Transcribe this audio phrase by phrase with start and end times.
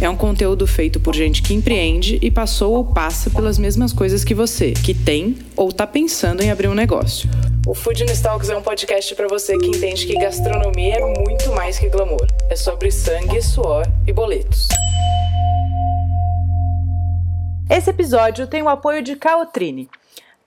[0.00, 4.22] É um conteúdo feito por gente que empreende e passou ou passa pelas mesmas coisas
[4.22, 7.28] que você, que tem ou está pensando em abrir um negócio.
[7.66, 11.80] O Food Talks é um podcast para você que entende que gastronomia é muito mais
[11.80, 12.28] que glamour.
[12.48, 14.68] É sobre sangue, suor e boletos.
[17.68, 19.88] Esse episódio tem o apoio de Caltrine.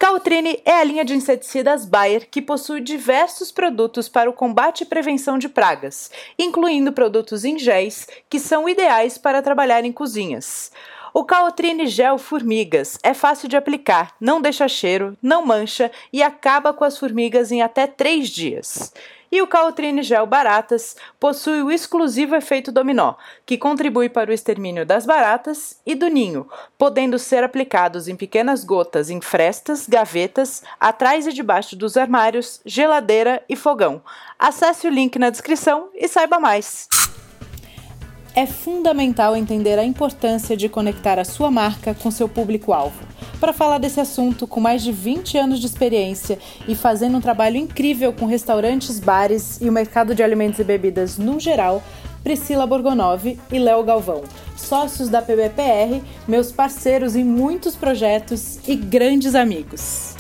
[0.01, 4.85] Caltrine é a linha de inseticidas Bayer que possui diversos produtos para o combate e
[4.85, 6.09] prevenção de pragas,
[6.39, 10.71] incluindo produtos em géis que são ideais para trabalhar em cozinhas.
[11.13, 16.73] O Caltrine Gel Formigas é fácil de aplicar, não deixa cheiro, não mancha e acaba
[16.73, 18.91] com as formigas em até 3 dias.
[19.31, 23.13] E o Caltrine Gel Baratas possui o exclusivo efeito dominó,
[23.45, 28.65] que contribui para o extermínio das baratas e do ninho, podendo ser aplicados em pequenas
[28.65, 34.01] gotas em frestas, gavetas, atrás e debaixo dos armários, geladeira e fogão.
[34.38, 36.90] Acesse o link na descrição e saiba mais.
[38.34, 42.96] É fundamental entender a importância de conectar a sua marca com seu público-alvo.
[43.41, 47.57] Para falar desse assunto, com mais de 20 anos de experiência e fazendo um trabalho
[47.57, 51.84] incrível com restaurantes, bares e o mercado de alimentos e bebidas no geral,
[52.23, 54.23] Priscila Borgonov e Léo Galvão,
[54.55, 60.10] sócios da PBPR, meus parceiros em muitos projetos e grandes amigos.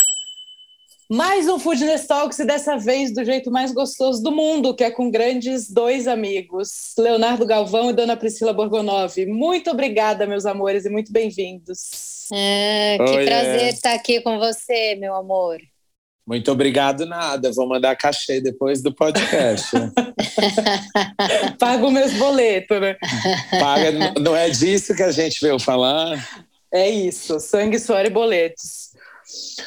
[1.11, 4.89] Mais um Foodness Talks e dessa vez do jeito mais gostoso do mundo, que é
[4.89, 9.13] com grandes dois amigos, Leonardo Galvão e Dona Priscila Borgonov.
[9.25, 12.29] Muito obrigada, meus amores, e muito bem-vindos.
[12.31, 13.69] É, que Oi, prazer é.
[13.71, 15.59] estar aqui com você, meu amor.
[16.25, 17.51] Muito obrigado, nada.
[17.51, 19.69] Vou mandar cachê depois do podcast.
[21.59, 22.95] Pago meus boletos, né?
[23.59, 26.25] Paga, não é disso que a gente veio falar?
[26.73, 28.80] É isso, sangue, suor e boletos.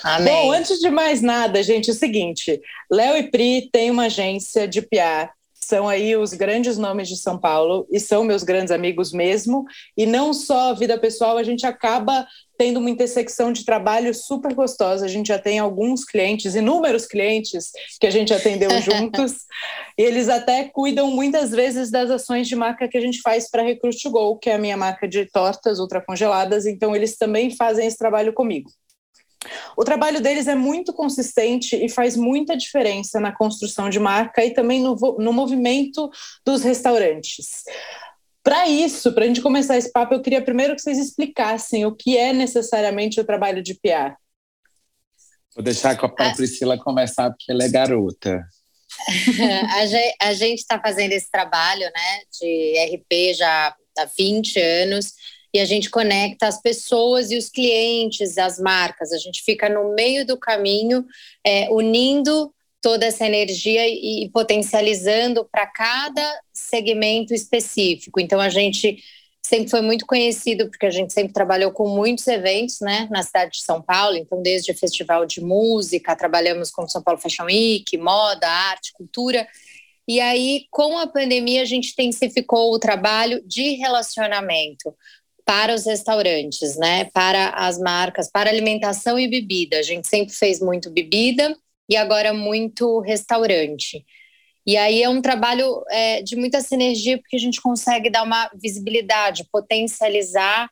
[0.02, 0.32] Amém.
[0.32, 2.60] Bom, antes de mais nada, gente, é o seguinte:
[2.90, 5.32] Léo e Pri têm uma agência de PR.
[5.64, 9.64] São aí os grandes nomes de São Paulo e são meus grandes amigos mesmo.
[9.96, 12.26] E não só vida pessoal, a gente acaba
[12.58, 15.06] tendo uma intersecção de trabalho super gostosa.
[15.06, 19.36] A gente já tem alguns clientes, inúmeros clientes que a gente atendeu juntos.
[19.96, 23.62] e eles até cuidam muitas vezes das ações de marca que a gente faz para
[23.62, 26.66] Recruit Go, que é a minha marca de tortas ultracongeladas.
[26.66, 28.70] Então, eles também fazem esse trabalho comigo.
[29.76, 34.52] O trabalho deles é muito consistente e faz muita diferença na construção de marca e
[34.52, 36.10] também no, no movimento
[36.44, 37.64] dos restaurantes.
[38.42, 41.94] Para isso, para a gente começar esse papo, eu queria primeiro que vocês explicassem o
[41.94, 44.16] que é necessariamente o trabalho de PR.
[45.54, 46.34] Vou deixar com a ah.
[46.34, 48.44] Priscila começar, porque ela é garota.
[50.20, 55.12] a gente está fazendo esse trabalho né, de RP já há 20 anos
[55.54, 59.12] e a gente conecta as pessoas e os clientes, as marcas.
[59.12, 61.06] A gente fica no meio do caminho,
[61.46, 68.18] é, unindo toda essa energia e, e potencializando para cada segmento específico.
[68.18, 68.98] Então a gente
[69.46, 73.52] sempre foi muito conhecido porque a gente sempre trabalhou com muitos eventos, né, na cidade
[73.52, 74.16] de São Paulo.
[74.16, 79.46] Então desde festival de música, trabalhamos com São Paulo Fashion Week, moda, arte, cultura.
[80.06, 84.94] E aí, com a pandemia, a gente intensificou o trabalho de relacionamento
[85.44, 87.04] para os restaurantes, né?
[87.06, 89.78] Para as marcas, para alimentação e bebida.
[89.78, 91.56] A gente sempre fez muito bebida
[91.88, 94.04] e agora muito restaurante.
[94.66, 98.50] E aí é um trabalho é, de muita sinergia, porque a gente consegue dar uma
[98.54, 100.70] visibilidade, potencializar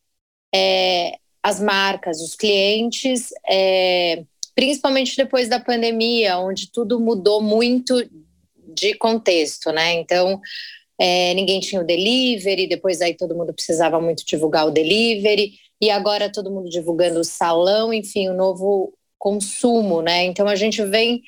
[0.55, 7.95] é, as marcas, os clientes, é, principalmente depois da pandemia, onde tudo mudou muito
[8.75, 9.93] de contexto, né?
[9.93, 10.41] Então,
[11.05, 15.91] é, ninguém tinha o delivery, depois aí todo mundo precisava muito divulgar o delivery, e
[15.91, 20.23] agora todo mundo divulgando o salão, enfim, o novo consumo, né?
[20.27, 21.21] Então a gente vem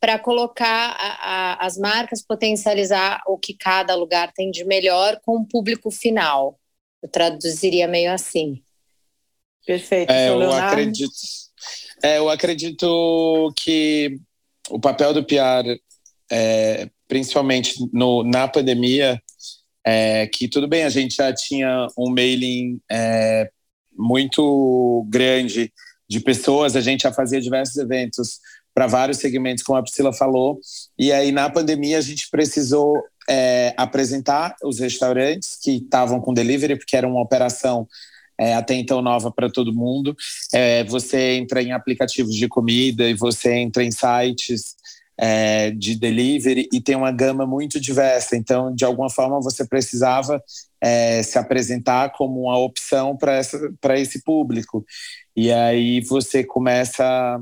[0.00, 5.36] para colocar a, a, as marcas, potencializar o que cada lugar tem de melhor com
[5.36, 6.58] o público final.
[7.00, 8.60] Eu traduziria meio assim.
[9.64, 10.10] Perfeito.
[10.10, 11.12] É, eu acredito.
[12.02, 14.18] É, eu acredito que
[14.68, 15.78] o papel do PR
[16.28, 19.20] é, principalmente no, na pandemia,
[19.84, 23.50] é, que tudo bem, a gente já tinha um mailing é,
[23.94, 25.70] muito grande
[26.08, 28.40] de pessoas, a gente já fazia diversos eventos
[28.74, 30.58] para vários segmentos, como a Priscila falou,
[30.98, 32.94] e aí na pandemia a gente precisou
[33.28, 37.86] é, apresentar os restaurantes que estavam com delivery, porque era uma operação
[38.40, 40.16] é, até então nova para todo mundo.
[40.50, 44.76] É, você entra em aplicativos de comida e você entra em sites
[45.24, 48.36] é, de delivery e tem uma gama muito diversa.
[48.36, 50.42] Então, de alguma forma, você precisava
[50.80, 54.84] é, se apresentar como uma opção para esse público.
[55.36, 57.40] E aí você começa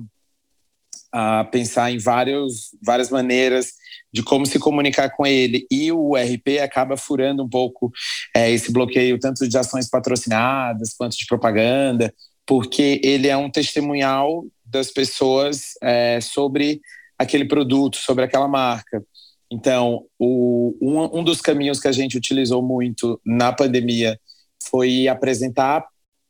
[1.10, 3.72] a pensar em vários, várias maneiras
[4.12, 5.66] de como se comunicar com ele.
[5.70, 7.90] E o RP acaba furando um pouco
[8.36, 12.12] é, esse bloqueio, tanto de ações patrocinadas quanto de propaganda,
[12.44, 16.82] porque ele é um testemunhal das pessoas é, sobre
[17.20, 19.04] aquele produto, sobre aquela marca.
[19.50, 24.18] Então, o, um, um dos caminhos que a gente utilizou muito na pandemia
[24.62, 25.84] foi apresentar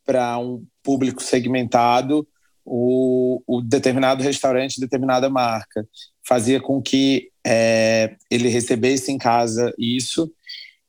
[0.05, 2.27] para um público segmentado
[2.65, 5.87] o, o, determinado restaurante, determinada marca.
[6.27, 10.29] Fazia com que é, ele recebesse em casa isso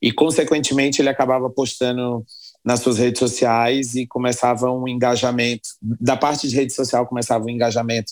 [0.01, 2.25] e, consequentemente, ele acabava postando
[2.63, 5.69] nas suas redes sociais e começava um engajamento.
[5.81, 8.11] Da parte de rede social, começava um engajamento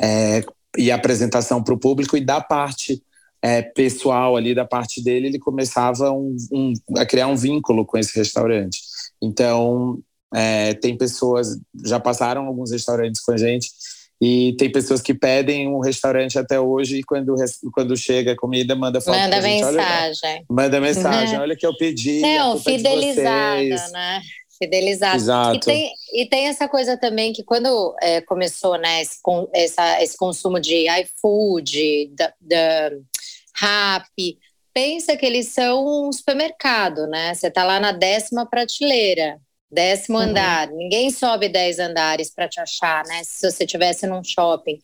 [0.00, 0.44] é,
[0.76, 3.02] e apresentação para o público, e da parte
[3.42, 7.98] é, pessoal ali, da parte dele, ele começava um, um, a criar um vínculo com
[7.98, 8.80] esse restaurante.
[9.20, 9.98] Então,
[10.34, 13.70] é, tem pessoas, já passaram alguns restaurantes com a gente,
[14.24, 17.34] e tem pessoas que pedem um restaurante até hoje e quando,
[17.72, 20.30] quando chega a comida, manda foto Manda mensagem.
[20.30, 22.20] Olha, manda mensagem, olha que eu pedi.
[22.20, 24.22] Não, fidelizada, né?
[24.62, 25.16] Fidelizada.
[25.16, 25.56] Exato.
[25.56, 29.18] E tem, e tem essa coisa também que quando é, começou né, esse,
[29.52, 32.90] essa, esse consumo de iFood, da, da
[33.54, 34.38] Rappi,
[34.72, 37.34] pensa que eles são um supermercado, né?
[37.34, 39.40] Você está lá na décima prateleira.
[39.70, 40.24] Décimo uhum.
[40.24, 40.68] andar.
[40.68, 43.22] Ninguém sobe dez andares para te achar, né?
[43.24, 44.78] Se você estivesse num shopping.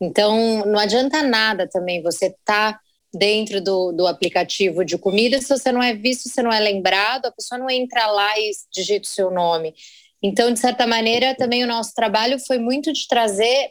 [0.00, 2.80] Então, não adianta nada também você estar tá
[3.12, 7.26] dentro do, do aplicativo de comida se você não é visto, se não é lembrado,
[7.26, 9.74] a pessoa não entra lá e digita o seu nome.
[10.22, 13.70] Então, de certa maneira, também o nosso trabalho foi muito de trazer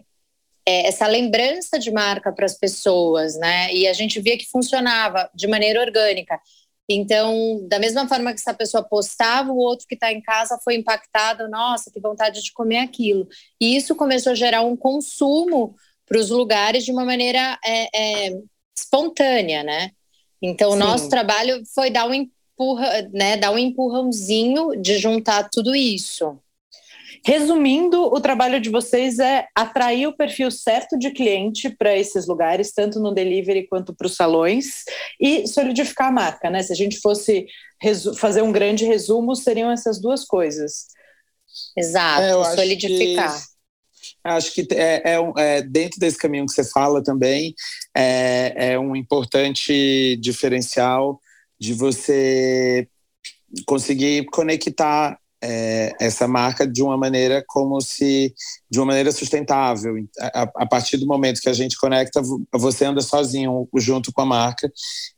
[0.66, 3.74] é, essa lembrança de marca para as pessoas, né?
[3.74, 6.40] E a gente via que funcionava de maneira orgânica.
[6.90, 10.76] Então, da mesma forma que essa pessoa postava, o outro que está em casa foi
[10.76, 13.28] impactado, nossa, que vontade de comer aquilo.
[13.60, 15.76] E isso começou a gerar um consumo
[16.06, 18.42] para os lugares de uma maneira é, é,
[18.78, 19.92] espontânea, né?
[20.42, 25.76] Então, o nosso trabalho foi dar um empurra, né, dar um empurrãozinho de juntar tudo
[25.76, 26.40] isso.
[27.26, 32.72] Resumindo, o trabalho de vocês é atrair o perfil certo de cliente para esses lugares,
[32.72, 34.84] tanto no delivery quanto para os salões,
[35.20, 36.62] e solidificar a marca, né?
[36.62, 37.48] Se a gente fosse
[38.18, 40.88] fazer um grande resumo, seriam essas duas coisas.
[41.76, 43.36] Exato, é, solidificar.
[43.36, 43.57] Que,
[44.36, 47.54] acho que é, é, é, dentro desse caminho que você fala também,
[47.96, 51.20] é, é um importante diferencial
[51.60, 52.88] de você
[53.66, 58.34] conseguir conectar é, essa marca de uma maneira como se
[58.70, 59.96] de uma maneira sustentável.
[60.20, 62.22] A, a, partir do momento que a gente conecta
[62.54, 64.72] você anda sozinho junto com a marca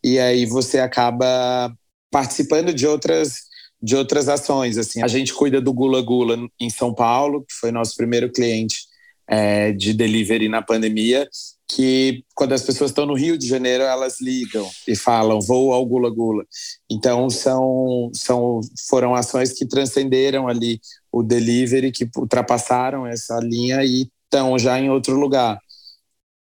[0.03, 1.73] e aí você acaba
[2.11, 3.49] participando de outras
[3.81, 5.01] de outras ações assim.
[5.01, 8.88] A gente cuida do Gula Gula em São Paulo que foi nosso primeiro cliente
[9.29, 11.29] é, de delivery na pandemia
[11.71, 15.85] que quando as pessoas estão no Rio de Janeiro, elas ligam e falam, vou ao
[15.85, 16.43] Gula Gula.
[16.89, 18.59] Então, são, são,
[18.89, 20.81] foram ações que transcenderam ali
[21.11, 25.59] o delivery, que ultrapassaram essa linha e estão já em outro lugar.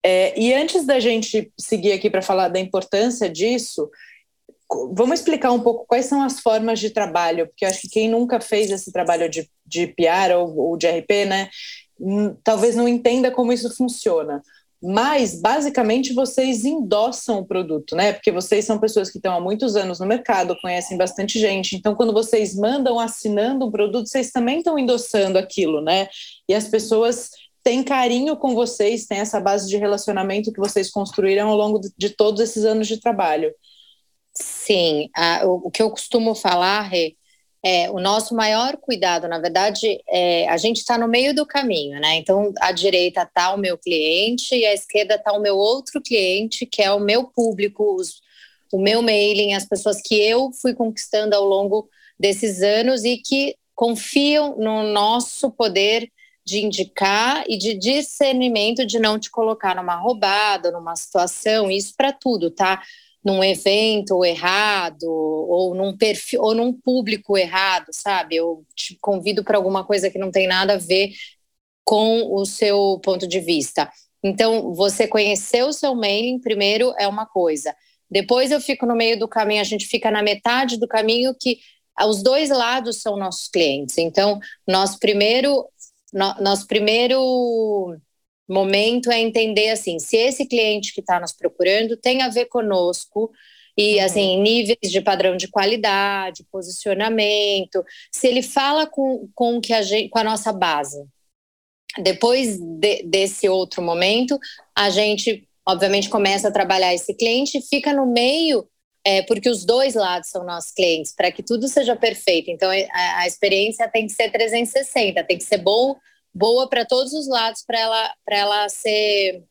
[0.02, 3.90] É, e antes da gente seguir aqui para falar da importância disso,
[4.94, 8.08] vamos explicar um pouco quais são as formas de trabalho, porque eu acho que quem
[8.08, 11.50] nunca fez esse trabalho de, de PR ou, ou de RP, né,
[12.44, 14.42] talvez não entenda como isso funciona
[14.82, 18.12] mas basicamente vocês endossam o produto, né?
[18.12, 21.74] Porque vocês são pessoas que estão há muitos anos no mercado, conhecem bastante gente.
[21.74, 26.08] Então, quando vocês mandam assinando um produto, vocês também estão endossando aquilo, né?
[26.48, 27.30] E as pessoas
[27.64, 32.10] têm carinho com vocês, têm essa base de relacionamento que vocês construíram ao longo de
[32.10, 33.52] todos esses anos de trabalho.
[34.32, 37.16] Sim, a, o, o, que eu costumo falar, Rê,
[37.64, 42.00] é, o nosso maior cuidado, na verdade, é, a gente está no meio do caminho,
[42.00, 42.14] né?
[42.16, 46.64] Então, à direita está o meu cliente e à esquerda está o meu outro cliente,
[46.64, 48.20] que é o meu público, os,
[48.72, 51.88] o meu mailing, as pessoas que eu fui conquistando ao longo
[52.18, 56.10] desses anos e que confiam no nosso poder
[56.44, 62.12] de indicar e de discernimento de não te colocar numa roubada, numa situação, isso para
[62.12, 62.82] tudo, tá?
[63.28, 68.36] Num evento errado ou num perfil ou num público errado, sabe?
[68.36, 71.12] Eu te convido para alguma coisa que não tem nada a ver
[71.84, 73.90] com o seu ponto de vista.
[74.22, 77.74] Então, você conhecer o seu mailing primeiro é uma coisa.
[78.10, 81.58] Depois eu fico no meio do caminho, a gente fica na metade do caminho que
[82.00, 83.98] os dois lados são nossos clientes.
[83.98, 85.68] Então, nosso primeiro
[86.40, 87.94] nosso primeiro
[88.48, 93.30] momento é entender assim, se esse cliente que está nos procurando tem a ver conosco
[93.76, 94.04] e uhum.
[94.04, 100.08] assim níveis de padrão de qualidade, posicionamento, se ele fala com, com que a gente,
[100.08, 101.04] com a nossa base.
[102.02, 104.38] Depois de, desse outro momento,
[104.76, 108.66] a gente obviamente começa a trabalhar esse cliente, fica no meio
[109.04, 112.50] é, porque os dois lados são nossos clientes, para que tudo seja perfeito.
[112.50, 115.96] Então, a, a, experiência tem que ser 360, tem que ser bom,
[116.34, 119.44] boa para todos os lados para ela, ela ser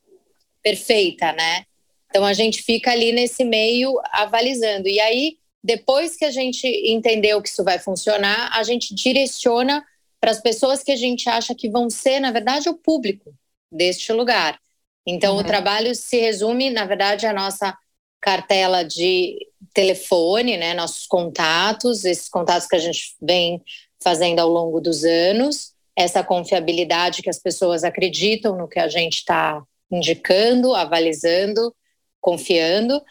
[0.62, 1.66] perfeita, né?
[2.10, 4.88] Então, a gente fica ali nesse meio avalizando.
[4.88, 9.84] E aí, depois que a gente entendeu que isso vai funcionar, a gente direciona
[10.20, 13.34] para as pessoas que a gente acha que vão ser, na verdade, o público
[13.72, 14.60] deste lugar.
[15.06, 15.42] Então, uhum.
[15.42, 17.78] o trabalho se resume, na verdade, à nossa
[18.20, 19.38] cartela de
[19.74, 23.62] telefone, né, nossos contatos, esses contatos que a gente vem
[24.04, 29.18] fazendo ao longo dos anos, essa confiabilidade que as pessoas acreditam no que a gente
[29.18, 31.76] está indicando, avalizando,
[32.22, 33.02] confiando,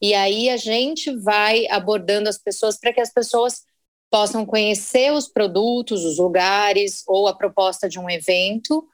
[0.00, 3.64] e aí a gente vai abordando as pessoas para que as pessoas
[4.08, 8.86] possam conhecer os produtos, os lugares ou a proposta de um evento,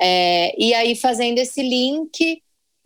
[0.00, 2.40] é, e aí fazendo esse link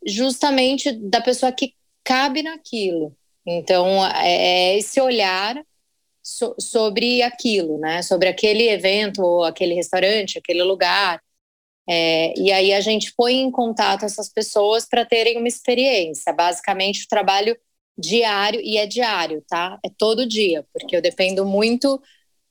[0.06, 3.14] justamente da pessoa que cabe naquilo.
[3.44, 5.62] Então, é, é esse olhar
[6.26, 8.02] so, sobre aquilo, né?
[8.02, 11.22] Sobre aquele evento, ou aquele restaurante, aquele lugar.
[11.88, 16.32] É, e aí a gente põe em contato essas pessoas para terem uma experiência.
[16.32, 17.56] Basicamente, o trabalho
[17.96, 19.78] diário, e é diário, tá?
[19.84, 22.02] É todo dia, porque eu dependo muito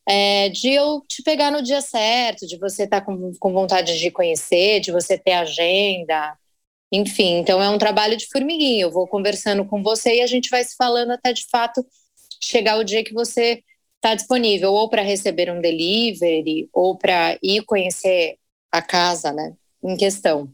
[0.08, 4.00] é, de eu te pegar no dia certo, de você estar tá com, com vontade
[4.00, 6.38] de conhecer, de você ter agenda.
[6.92, 8.84] Enfim, então é um trabalho de formiguinha.
[8.84, 11.86] Eu vou conversando com você e a gente vai se falando até de fato
[12.46, 13.64] chegar o dia que você
[13.96, 18.38] está disponível, ou para receber um delivery, ou para ir conhecer
[18.72, 19.54] a casa, né?
[19.84, 20.50] Em questão.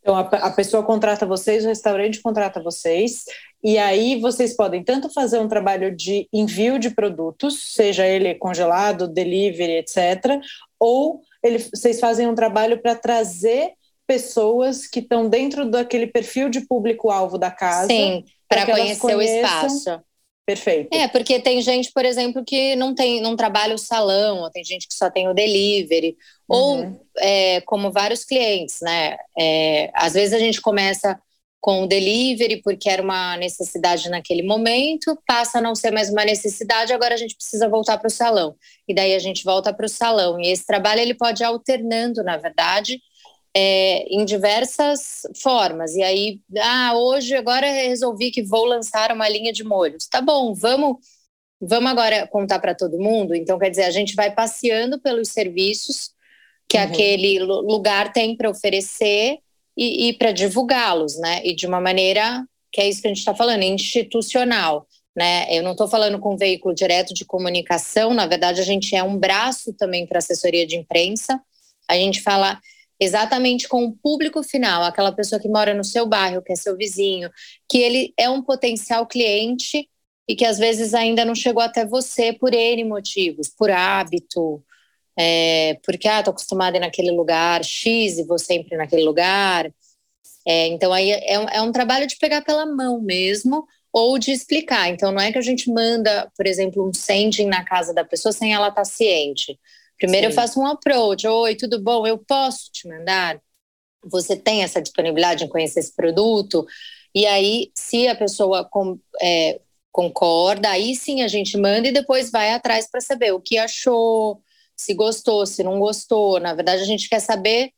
[0.00, 3.24] Então, a, a, pessoa contrata vocês, o restaurante contrata vocês,
[3.62, 9.08] e aí vocês podem tanto fazer um trabalho de envio de produtos, seja ele congelado,
[9.08, 10.38] delivery, etc.,
[10.78, 13.72] ou ele, vocês fazem um trabalho para trazer
[14.06, 17.86] pessoas que estão dentro daquele perfil de público-alvo da casa.
[17.88, 20.02] Sim, para conhecer o espaço.
[20.46, 20.92] Perfeito.
[20.92, 24.62] É, porque tem gente, por exemplo, que não tem, não trabalha o salão, ou tem
[24.62, 26.16] gente que só tem o delivery,
[26.48, 26.56] uhum.
[26.56, 29.16] ou é, como vários clientes, né?
[29.38, 31.18] É, às vezes a gente começa
[31.64, 36.22] com o delivery porque era uma necessidade naquele momento, passa a não ser mais uma
[36.22, 38.54] necessidade, agora a gente precisa voltar para o salão.
[38.86, 40.38] E daí a gente volta para o salão.
[40.38, 43.00] E esse trabalho ele pode ir alternando, na verdade,
[43.56, 45.94] é, em diversas formas.
[45.94, 50.06] E aí, ah, hoje agora resolvi que vou lançar uma linha de molhos.
[50.06, 50.96] Tá bom, vamos,
[51.60, 53.34] vamos agora contar para todo mundo.
[53.34, 56.10] Então, quer dizer, a gente vai passeando pelos serviços
[56.68, 56.84] que uhum.
[56.84, 59.38] aquele lugar tem para oferecer
[59.76, 61.40] e, e para divulgá-los, né?
[61.44, 62.44] E de uma maneira
[62.74, 64.88] que é isso que a gente está falando, institucional.
[65.14, 65.46] Né?
[65.48, 69.02] Eu não estou falando com um veículo direto de comunicação, na verdade, a gente é
[69.02, 71.40] um braço também para assessoria de imprensa.
[71.88, 72.58] A gente fala
[73.00, 76.76] exatamente com o público final, aquela pessoa que mora no seu bairro, que é seu
[76.76, 77.30] vizinho,
[77.68, 79.88] que ele é um potencial cliente
[80.28, 84.62] e que às vezes ainda não chegou até você por N motivos, por hábito,
[85.16, 89.72] é, porque, ah, tô acostumada naquele lugar X e vou sempre naquele lugar.
[90.46, 94.88] É, então, aí é, é um trabalho de pegar pela mão mesmo ou de explicar.
[94.88, 98.32] Então, não é que a gente manda, por exemplo, um sending na casa da pessoa
[98.32, 99.58] sem ela estar tá ciente.
[99.98, 100.30] Primeiro Sim.
[100.30, 101.26] eu faço um approach.
[101.26, 102.06] Oi, tudo bom?
[102.06, 103.40] Eu posso te mandar?
[104.04, 106.66] Você tem essa disponibilidade em conhecer esse produto?
[107.14, 109.60] E aí, se a pessoa com, é,
[109.92, 114.42] concorda, aí sim a gente manda e depois vai atrás para saber o que achou,
[114.76, 116.40] se gostou, se não gostou.
[116.40, 117.70] Na verdade, a gente quer saber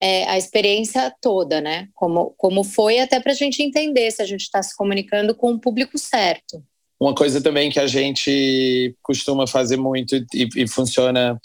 [0.00, 1.88] é, a experiência toda, né?
[1.94, 5.52] Como, como foi, até para a gente entender se a gente está se comunicando com
[5.52, 6.64] o público certo.
[6.98, 11.40] Uma coisa também que a gente costuma fazer muito e, e funciona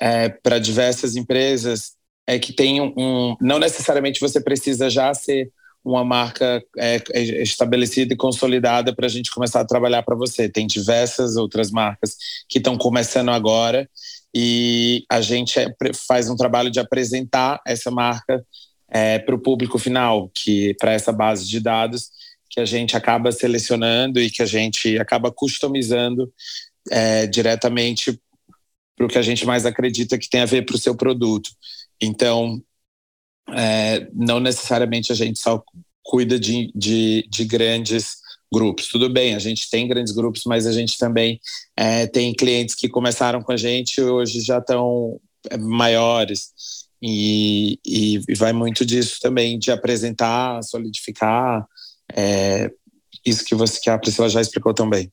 [0.00, 1.92] é, para diversas empresas
[2.26, 5.50] é que tem um, um, Não necessariamente você precisa já ser
[5.84, 10.48] uma marca é, é estabelecida e consolidada para a gente começar a trabalhar para você.
[10.48, 12.16] Tem diversas outras marcas
[12.48, 13.88] que estão começando agora
[14.34, 15.72] e a gente é,
[16.06, 18.44] faz um trabalho de apresentar essa marca
[18.90, 22.10] é, para o público final, que para essa base de dados
[22.50, 26.32] que a gente acaba selecionando e que a gente acaba customizando
[26.90, 28.20] é, diretamente
[28.96, 31.50] para o que a gente mais acredita que tem a ver para o seu produto.
[32.00, 32.60] Então,
[33.50, 35.62] é, não necessariamente a gente só
[36.02, 38.16] cuida de, de, de, grandes
[38.52, 38.88] grupos.
[38.88, 41.40] Tudo bem, a gente tem grandes grupos, mas a gente também
[41.76, 46.52] é, tem clientes que começaram com a gente e hoje já estão é, maiores.
[47.00, 51.66] E, e, e vai muito disso também, de apresentar, solidificar,
[52.14, 52.70] é,
[53.24, 55.12] isso que você que a Priscila já explicou também.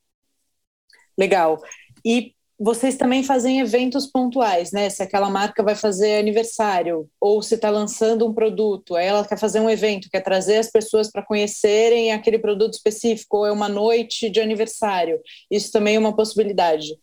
[1.17, 1.61] Legal.
[2.03, 4.89] E vocês também fazem eventos pontuais, né?
[4.89, 9.59] Se aquela marca vai fazer aniversário ou se está lançando um produto, ela quer fazer
[9.59, 14.29] um evento, quer trazer as pessoas para conhecerem aquele produto específico, ou é uma noite
[14.29, 15.19] de aniversário.
[15.51, 16.97] Isso também é uma possibilidade.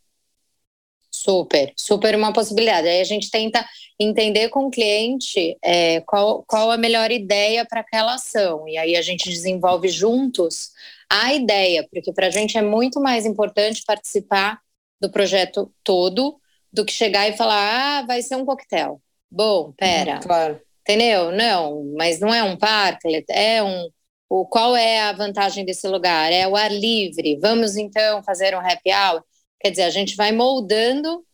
[1.22, 2.88] Super, super uma possibilidade.
[2.88, 3.64] Aí a gente tenta
[3.98, 8.66] entender com o cliente é, qual, qual a melhor ideia para aquela ação.
[8.66, 10.70] E aí a gente desenvolve juntos
[11.08, 14.58] a ideia, porque para a gente é muito mais importante participar
[15.00, 16.40] do projeto todo
[16.72, 19.00] do que chegar e falar, ah, vai ser um coquetel.
[19.30, 20.16] Bom, pera.
[20.16, 20.60] Hum, claro.
[20.80, 21.30] Entendeu?
[21.30, 23.88] Não, mas não é um parque, é um.
[24.28, 26.32] O, qual é a vantagem desse lugar?
[26.32, 27.38] É o ar livre.
[27.40, 29.22] Vamos então fazer um happy hour.
[29.62, 31.24] Quer dizer, a gente vai moldando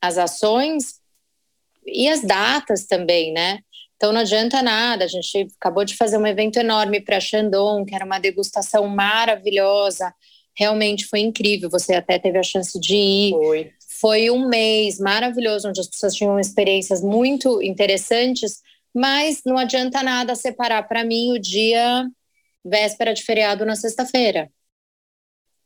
[0.00, 1.00] as ações
[1.84, 3.58] e as datas também, né?
[3.96, 5.04] Então não adianta nada.
[5.04, 10.14] A gente acabou de fazer um evento enorme para Shandong, que era uma degustação maravilhosa
[10.56, 11.68] realmente foi incrível.
[11.70, 13.30] Você até teve a chance de ir.
[13.30, 13.72] Foi.
[14.00, 18.60] Foi um mês maravilhoso, onde as pessoas tinham experiências muito interessantes,
[18.94, 22.06] mas não adianta nada separar para mim o dia
[22.64, 24.50] véspera de feriado na sexta-feira.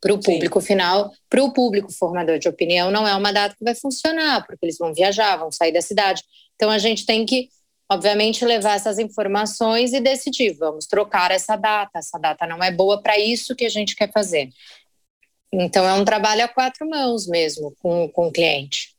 [0.01, 3.65] Para o público final, para o público formador de opinião, não é uma data que
[3.65, 6.23] vai funcionar, porque eles vão viajar, vão sair da cidade.
[6.55, 7.49] Então a gente tem que,
[7.91, 11.99] obviamente, levar essas informações e decidir: vamos trocar essa data.
[11.99, 14.51] Essa data não é boa para isso que a gente quer fazer.
[15.53, 18.98] Então, é um trabalho a quatro mãos mesmo com, com o cliente.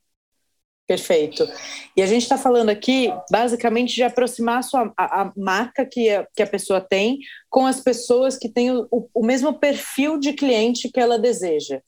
[0.89, 1.47] Perfeito.
[1.95, 6.09] E a gente está falando aqui, basicamente, de aproximar a, sua, a, a marca que
[6.09, 10.33] a, que a pessoa tem com as pessoas que têm o, o mesmo perfil de
[10.33, 11.79] cliente que ela deseja.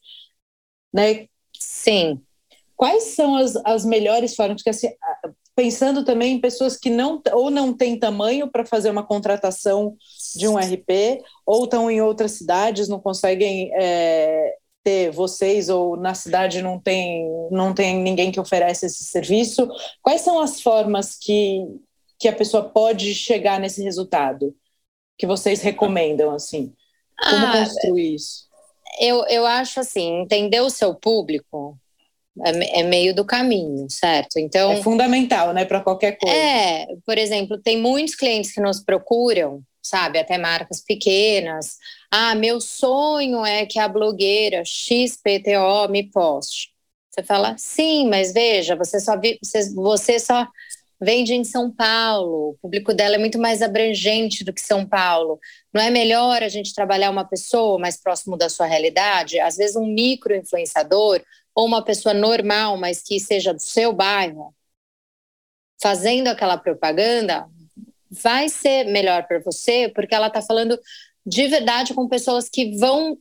[0.94, 1.26] Né?
[1.58, 2.22] Sim.
[2.76, 4.58] Quais são as, as melhores formas?
[4.58, 4.90] Porque, assim,
[5.56, 9.96] pensando também em pessoas que não ou não têm tamanho para fazer uma contratação
[10.36, 16.14] de um RP, ou estão em outras cidades, não conseguem é, ter vocês, ou na
[16.14, 19.68] cidade não tem, não tem ninguém que oferece esse serviço.
[20.02, 21.66] Quais são as formas que,
[22.20, 24.56] que a pessoa pode chegar nesse resultado?
[25.18, 26.74] Que vocês recomendam, assim?
[27.30, 28.48] Como ah, construir isso?
[29.00, 31.78] Eu, eu acho assim, entender o seu público
[32.44, 34.38] é, é, meio do caminho, certo?
[34.38, 36.36] Então é fundamental, né, para qualquer coisa.
[36.36, 40.20] É, por exemplo, tem muitos clientes que nos procuram sabe?
[40.20, 41.78] Até marcas pequenas.
[42.12, 46.72] Ah, meu sonho é que a blogueira XPTO me poste.
[47.10, 50.48] Você fala, sim, mas veja, você só, vi, você, você só
[51.02, 55.40] vende em São Paulo, o público dela é muito mais abrangente do que São Paulo.
[55.74, 59.40] Não é melhor a gente trabalhar uma pessoa mais próximo da sua realidade?
[59.40, 61.22] Às vezes, um micro influenciador
[61.56, 64.56] ou uma pessoa normal, mas que seja do seu bairro,
[65.82, 67.50] fazendo aquela propaganda,
[68.12, 70.78] vai ser melhor para você, porque ela está falando
[71.26, 73.18] de verdade com pessoas que vão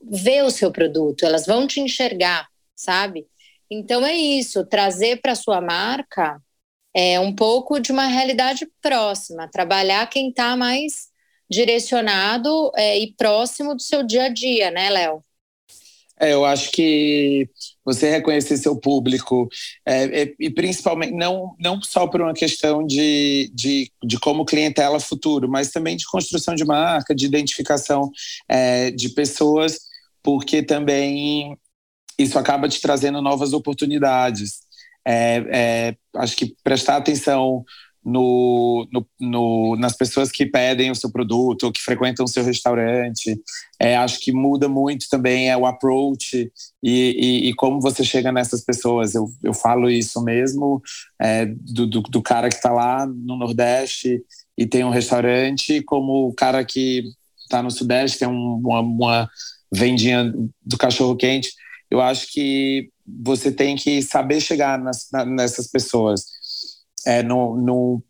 [0.00, 3.26] ver o seu produto, elas vão te enxergar, sabe?
[3.70, 6.40] Então é isso, trazer para sua marca
[6.94, 11.10] é um pouco de uma realidade próxima, trabalhar quem está mais
[11.48, 15.24] direcionado é, e próximo do seu dia a dia, né, Léo?
[16.18, 17.48] É, eu acho que
[17.84, 19.48] você reconhecer seu público,
[19.84, 25.00] é, é, e principalmente, não, não só por uma questão de, de, de como clientela
[25.00, 28.10] futuro, mas também de construção de marca, de identificação
[28.48, 29.80] é, de pessoas,
[30.22, 31.56] porque também
[32.18, 34.60] isso acaba te trazendo novas oportunidades.
[35.04, 37.64] É, é, acho que prestar atenção
[38.04, 43.40] no, no, no, nas pessoas que pedem o seu produto que frequentam o seu restaurante.
[43.78, 46.50] É, acho que muda muito também é o approach
[46.82, 49.14] e, e, e como você chega nessas pessoas.
[49.14, 50.82] Eu, eu falo isso mesmo
[51.20, 54.20] é, do, do, do, cara que está lá no Nordeste
[54.58, 57.04] e tem um restaurante, como o cara que
[57.40, 59.30] está no Sudeste tem um, uma, uma
[59.72, 60.32] vendinha
[60.64, 61.52] do cachorro quente.
[61.90, 66.24] Eu acho que você tem que saber chegar nas, nessas pessoas
[67.06, 68.02] é, no, no,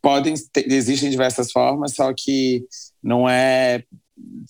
[0.00, 0.34] podem
[0.66, 2.64] existem diversas formas, só que
[3.02, 3.84] não é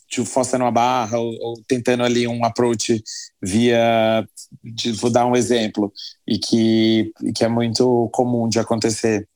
[0.09, 3.03] tipo, forçando uma barra ou, ou, tentando ali um approach
[3.41, 4.27] via,
[4.63, 5.93] de, vou dar um exemplo,
[6.27, 9.29] e que, e que é muito comum de acontecer.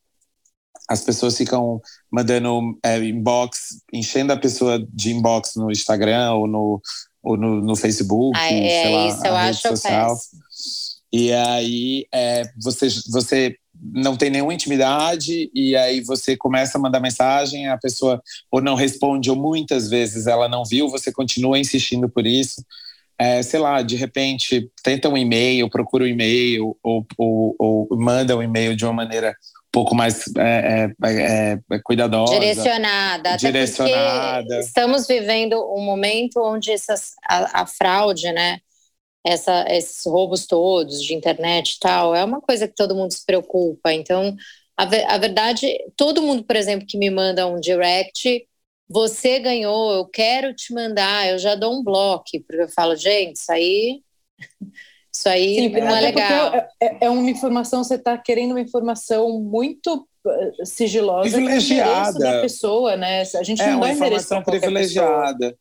[0.88, 6.81] As pessoas ficam mandando é, inbox, enchendo a pessoa de inbox no Instagram ou no,
[7.23, 10.14] ou no, no Facebook, ah, é, sei lá, isso eu acho social.
[10.14, 10.42] Péssimo.
[11.12, 17.01] E aí é, você, você não tem nenhuma intimidade e aí você começa a mandar
[17.01, 22.09] mensagem, a pessoa ou não responde ou muitas vezes ela não viu, você continua insistindo
[22.09, 22.65] por isso.
[23.19, 28.37] É, sei lá, de repente tenta um e-mail, procura um e-mail ou, ou, ou manda
[28.37, 32.35] um e-mail de uma maneira um pouco mais é, é, é, é cuidadosa.
[32.35, 33.37] Direcionada.
[33.37, 34.61] Direcionada.
[34.61, 38.59] Estamos vivendo um momento onde essas, a, a fraude, né?
[39.27, 43.25] Essa, esses roubos todos de internet e tal, é uma coisa que todo mundo se
[43.27, 43.93] preocupa.
[43.93, 44.37] Então,
[44.77, 48.47] a, a verdade, todo mundo, por exemplo, que me manda um direct,
[48.89, 53.37] você ganhou, eu quero te mandar, eu já dou um bloco, porque eu falo, gente,
[53.37, 54.03] isso aí
[55.12, 56.55] isso aí Sim, não é legal.
[56.55, 62.41] É, é, é, uma informação, você está querendo uma informação muito eh, sigilosa privilegiada da
[62.43, 63.23] pessoa, né?
[63.23, 65.57] A gente é não uma informação privilegiada.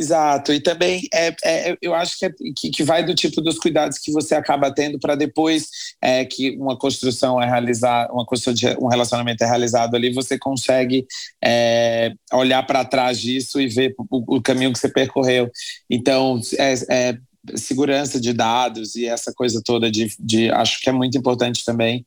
[0.00, 3.58] Exato, e também é, é, eu acho que, é, que, que, vai do tipo dos
[3.58, 5.68] cuidados que você acaba tendo para depois
[6.00, 10.38] é, que uma construção é realizada, uma construção de um relacionamento é realizado ali, você
[10.38, 11.06] consegue
[11.44, 15.50] é, olhar para trás disso e ver o, o, caminho que você percorreu.
[15.90, 17.18] Então, é, é
[17.56, 22.06] segurança de dados e essa coisa toda de, de acho que é muito importante também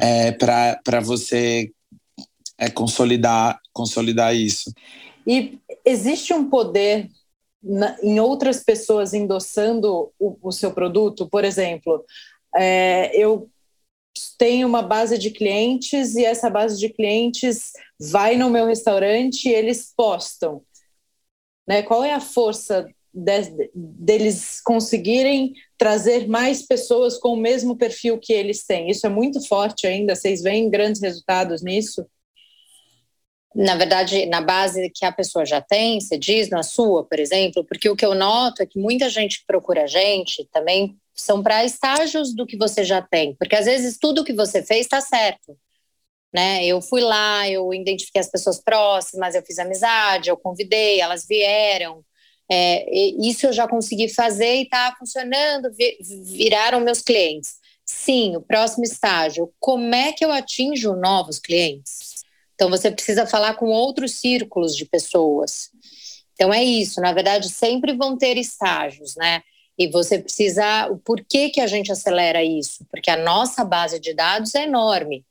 [0.00, 1.70] é, para você
[2.58, 4.72] é, consolidar, consolidar isso.
[5.26, 7.08] E existe um poder
[7.62, 11.28] na, em outras pessoas endossando o, o seu produto?
[11.28, 12.04] Por exemplo,
[12.54, 13.48] é, eu
[14.38, 19.52] tenho uma base de clientes e essa base de clientes vai no meu restaurante e
[19.52, 20.62] eles postam.
[21.66, 21.82] Né?
[21.82, 28.32] Qual é a força de, deles conseguirem trazer mais pessoas com o mesmo perfil que
[28.32, 28.90] eles têm.
[28.90, 30.16] Isso é muito forte ainda.
[30.16, 32.04] Vocês veem grandes resultados nisso?
[33.54, 37.64] Na verdade, na base que a pessoa já tem, você diz, na sua, por exemplo,
[37.64, 41.64] porque o que eu noto é que muita gente procura a gente também são para
[41.64, 45.56] estágios do que você já tem, porque às vezes tudo que você fez está certo.
[46.32, 46.66] Né?
[46.66, 52.04] Eu fui lá, eu identifiquei as pessoas próximas, eu fiz amizade, eu convidei, elas vieram,
[52.50, 52.84] é,
[53.20, 55.70] isso eu já consegui fazer e está funcionando,
[56.24, 57.54] viraram meus clientes.
[57.86, 62.13] Sim, o próximo estágio, como é que eu atinjo novos clientes?
[62.54, 65.70] Então você precisa falar com outros círculos de pessoas.
[66.34, 69.42] Então é isso, na verdade sempre vão ter estágios, né?
[69.76, 72.86] E você precisa, o porquê que a gente acelera isso?
[72.90, 75.24] Porque a nossa base de dados é enorme.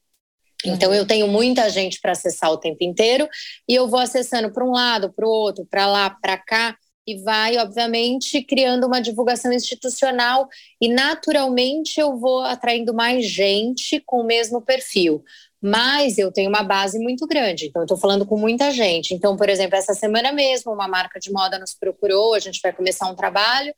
[0.66, 0.96] Então uhum.
[0.96, 3.28] eu tenho muita gente para acessar o tempo inteiro
[3.68, 7.22] e eu vou acessando para um lado, para o outro, para lá, para cá e
[7.22, 10.48] vai, obviamente, criando uma divulgação institucional
[10.80, 15.24] e naturalmente eu vou atraindo mais gente com o mesmo perfil.
[15.64, 19.14] Mas eu tenho uma base muito grande, então eu estou falando com muita gente.
[19.14, 22.74] Então, por exemplo, essa semana mesmo, uma marca de moda nos procurou, a gente vai
[22.74, 23.74] começar um trabalho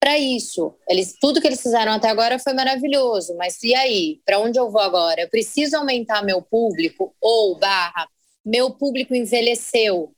[0.00, 0.74] para isso.
[0.88, 4.20] Eles, tudo que eles fizeram até agora foi maravilhoso, mas e aí?
[4.26, 5.22] Para onde eu vou agora?
[5.22, 8.08] Eu preciso aumentar meu público ou barra
[8.46, 10.14] meu público envelheceu,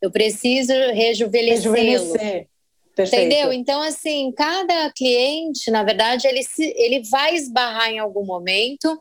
[0.00, 1.74] eu preciso rejuvenescê-lo.
[1.74, 2.48] Rejuvenescer.
[2.96, 3.52] Entendeu?
[3.52, 9.00] Então, assim, cada cliente, na verdade, ele, se, ele vai esbarrar em algum momento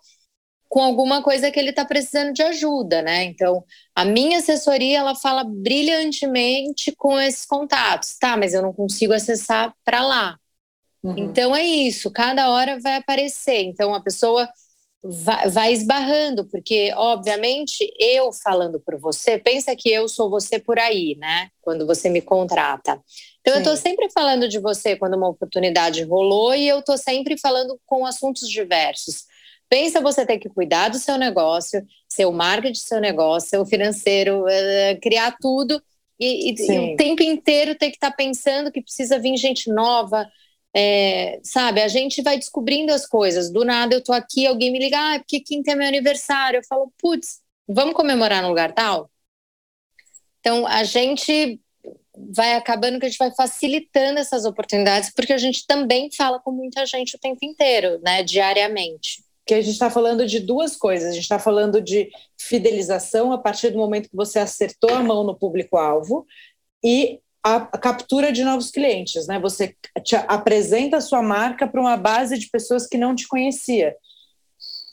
[0.70, 3.24] com alguma coisa que ele está precisando de ajuda, né?
[3.24, 3.64] Então,
[3.96, 8.18] a minha assessoria, ela fala brilhantemente com esses contatos.
[8.18, 10.38] Tá, mas eu não consigo acessar para lá.
[11.04, 11.18] Uhum.
[11.18, 12.12] Então, é isso.
[12.12, 13.64] Cada hora vai aparecer.
[13.64, 14.48] Então, a pessoa
[15.02, 20.78] vai, vai esbarrando, porque, obviamente, eu falando por você, pensa que eu sou você por
[20.80, 21.50] aí, né?
[21.62, 23.02] Quando você me contrata.
[23.40, 23.60] Então, Sim.
[23.60, 27.80] eu estou sempre falando de você quando uma oportunidade rolou e eu estou sempre falando
[27.86, 29.26] com assuntos diversos.
[29.70, 34.44] Pensa você ter que cuidar do seu negócio, seu marketing do seu negócio, seu financeiro,
[34.44, 35.82] uh, criar tudo
[36.20, 39.70] e, e, e, o tempo inteiro ter que estar tá pensando que precisa vir gente
[39.70, 40.28] nova,
[40.76, 43.52] é, sabe, a gente vai descobrindo as coisas.
[43.52, 46.60] Do nada eu tô aqui, alguém me liga, ah, é porque quinta é meu aniversário.
[46.60, 49.10] Eu falo, putz, vamos comemorar no lugar tal?
[50.40, 51.60] Então a gente
[52.34, 56.52] vai acabando que a gente vai facilitando essas oportunidades, porque a gente também fala com
[56.52, 59.24] muita gente o tempo inteiro, né, diariamente.
[59.48, 61.10] Que a gente está falando de duas coisas.
[61.10, 65.24] A gente está falando de fidelização a partir do momento que você acertou a mão
[65.24, 66.26] no público-alvo
[66.84, 69.40] e a, captura de novos clientes, né?
[69.40, 73.96] Você te apresenta a sua marca para uma base de pessoas que não te conhecia.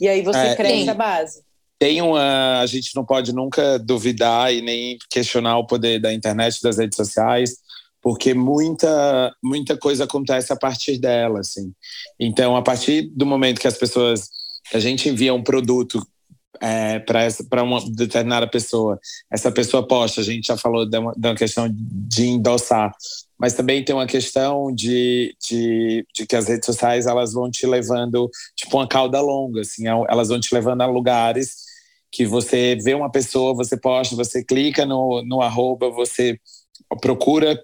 [0.01, 1.43] E aí você é, cresce a base.
[1.79, 2.61] Tem uma.
[2.61, 6.97] A gente não pode nunca duvidar e nem questionar o poder da internet, das redes
[6.97, 7.57] sociais,
[8.01, 11.73] porque muita, muita coisa acontece a partir dela, assim.
[12.19, 14.29] Então, a partir do momento que as pessoas.
[14.73, 16.05] A gente envia um produto
[16.61, 16.99] é,
[17.49, 18.99] para uma determinada pessoa.
[19.31, 22.93] Essa pessoa posta, a gente já falou de uma, uma questão de endossar,
[23.39, 27.67] mas também tem uma questão de, de, de, que as redes sociais elas vão te
[27.67, 31.65] levando, tipo uma cauda longa, assim, é elas vão te levando a lugares
[32.11, 36.39] que você vê uma pessoa, você posta, você clica no, no arroba, você
[37.01, 37.61] procura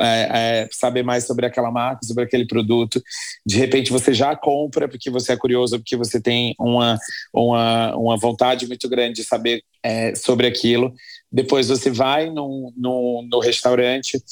[0.00, 3.02] é, é, saber mais sobre aquela marca, sobre aquele produto.
[3.44, 6.98] De repente você já compra porque você é curioso, porque você tem uma,
[7.32, 10.92] uma, uma vontade muito grande de saber é, sobre aquilo.
[11.30, 14.22] Depois você vai no, no, restaurante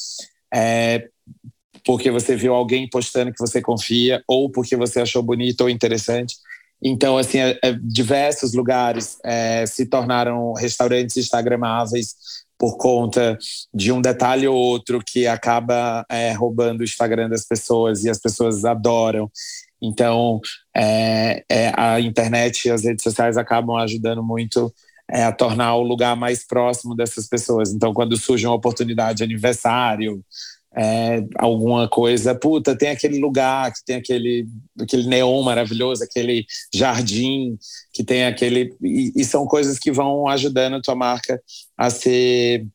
[0.53, 1.09] é,
[1.85, 6.37] porque você viu alguém postando que você confia ou porque você achou bonito ou interessante.
[6.83, 9.19] Então, assim, é, é, diversos lugares
[9.69, 12.17] se tornaram restaurantes instagramáveis
[12.63, 13.37] por conta
[13.75, 18.21] de um detalhe ou outro que acaba é, roubando o Instagram das pessoas e as
[18.21, 19.29] pessoas adoram.
[19.83, 20.41] Então,
[20.77, 24.73] é, é, a internet e as redes sociais acabam ajudando muito
[25.11, 27.73] é, a tornar o lugar mais próximo dessas pessoas.
[27.73, 30.25] Então, quando surge uma oportunidade de aniversário,
[30.77, 34.47] é, alguma coisa, puta, tem aquele lugar que tem aquele,
[34.81, 37.59] aquele neon maravilhoso, aquele jardim
[37.93, 38.75] que tem aquele.
[38.83, 41.41] E, e são coisas que vão ajudando a tua marca
[41.77, 42.67] a ser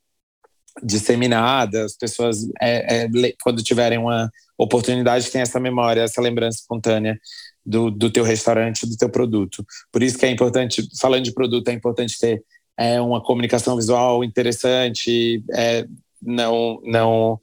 [0.84, 3.10] disseminada, as pessoas, é, é,
[3.42, 7.20] quando tiverem uma oportunidade, tem essa memória, essa lembrança espontânea
[7.66, 9.66] do, do teu restaurante, do teu produto.
[9.92, 12.44] Por isso que é importante, falando de produto, é importante ter
[12.78, 15.88] é, uma comunicação visual interessante, é,
[16.22, 17.40] não não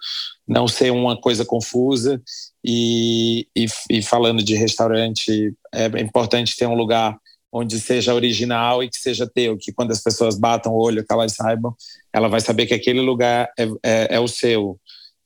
[0.47, 2.21] não ser uma coisa confusa.
[2.65, 7.19] E, e, e, falando de restaurante é importante ter um lugar
[7.53, 11.13] onde seja original e que seja teu que quando as pessoas batam o olho que
[11.13, 11.75] elas saibam
[12.13, 14.79] ela vai saber que aquele lugar é, é, é o seu.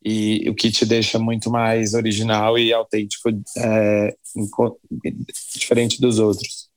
[0.05, 4.17] E o que te deixa muito mais original e autêntico é,
[5.55, 6.68] diferente dos outros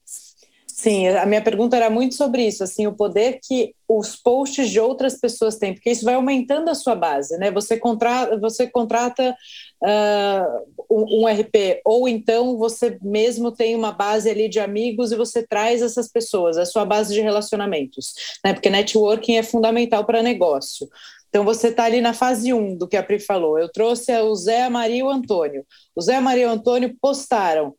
[0.82, 4.80] Sim, a minha pergunta era muito sobre isso, assim, o poder que os posts de
[4.80, 7.52] outras pessoas têm, porque isso vai aumentando a sua base, né?
[7.52, 9.38] Você contrata, você contrata
[9.84, 15.16] uh, um, um, RP, ou então você mesmo tem uma base ali de amigos e
[15.16, 18.52] você traz essas pessoas, a sua base de relacionamentos, né?
[18.52, 20.90] Porque networking é fundamental para negócio.
[21.30, 23.60] Então você está ali na fase 1 do que a Pri falou.
[23.60, 25.64] Eu trouxe o Zé, a Maria e o Antônio.
[25.96, 27.76] O Zé, a Maria e o Antônio postaram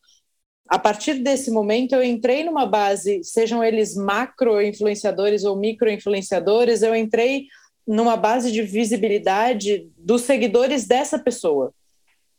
[0.73, 6.81] a partir desse momento eu entrei numa base, sejam eles macro influenciadores ou micro influenciadores,
[6.81, 7.45] eu entrei
[7.87, 11.75] numa base de visibilidade dos seguidores dessa pessoa.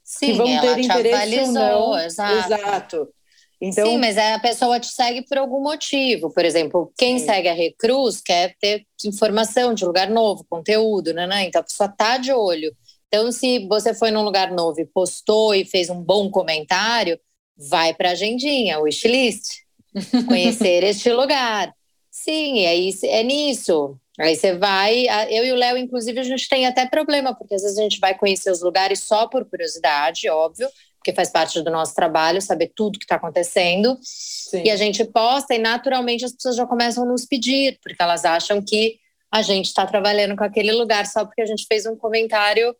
[0.03, 1.99] Sim, que vão ter interesse ou não.
[1.99, 2.53] Exato.
[2.53, 3.07] exato.
[3.61, 6.33] Então, Sim, mas a pessoa te segue por algum motivo.
[6.33, 7.27] Por exemplo, quem sim.
[7.27, 11.27] segue a Recruz quer ter informação de lugar novo, conteúdo, né?
[11.27, 11.43] né?
[11.43, 12.75] Então a pessoa tá de olho.
[13.07, 17.19] Então, se você foi num lugar novo e postou e fez um bom comentário,
[17.57, 19.59] vai para a agendinha, wishlist,
[20.27, 21.73] conhecer este lugar.
[22.09, 23.97] Sim, é, isso, é nisso.
[24.19, 25.07] Aí você vai.
[25.29, 27.99] Eu e o Léo, inclusive, a gente tem até problema, porque às vezes a gente
[27.99, 32.71] vai conhecer os lugares só por curiosidade, óbvio, porque faz parte do nosso trabalho saber
[32.75, 33.97] tudo que está acontecendo.
[34.01, 34.63] Sim.
[34.65, 38.23] E a gente posta e naturalmente as pessoas já começam a nos pedir, porque elas
[38.23, 38.99] acham que
[39.31, 42.75] a gente está trabalhando com aquele lugar só porque a gente fez um comentário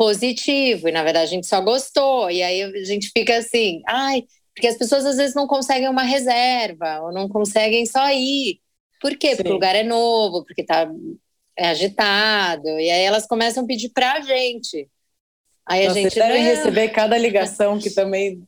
[0.00, 4.24] positivo, e na verdade a gente só gostou, e aí a gente fica assim, ai,
[4.54, 8.60] porque as pessoas às vezes não conseguem uma reserva, ou não conseguem só ir.
[8.98, 9.32] Por quê?
[9.32, 9.36] Sim.
[9.36, 10.90] Porque o lugar é novo, porque tá
[11.54, 14.88] é agitado, e aí elas começam a pedir pra gente.
[15.66, 18.42] Aí a gente deve receber cada ligação que também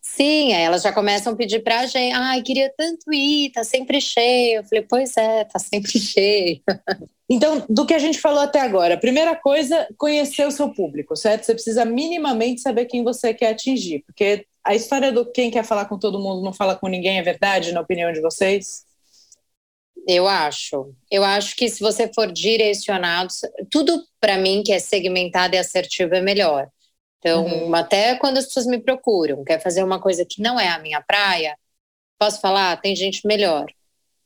[0.00, 4.00] Sim, aí elas já começam a pedir pra gente, ai, queria tanto ir, tá sempre
[4.00, 4.60] cheio.
[4.60, 6.62] Eu falei, pois é, tá sempre cheio.
[7.32, 11.44] Então, do que a gente falou até agora, primeira coisa, conhecer o seu público, certo?
[11.44, 15.84] Você precisa minimamente saber quem você quer atingir, porque a história do quem quer falar
[15.84, 18.84] com todo mundo não fala com ninguém é verdade, na opinião de vocês?
[20.08, 20.92] Eu acho.
[21.08, 23.32] Eu acho que se você for direcionado,
[23.70, 26.68] tudo para mim que é segmentado e assertivo é melhor.
[27.20, 27.74] Então, uhum.
[27.76, 31.00] até quando as pessoas me procuram, quer fazer uma coisa que não é a minha
[31.00, 31.56] praia,
[32.18, 33.66] posso falar, tem gente melhor.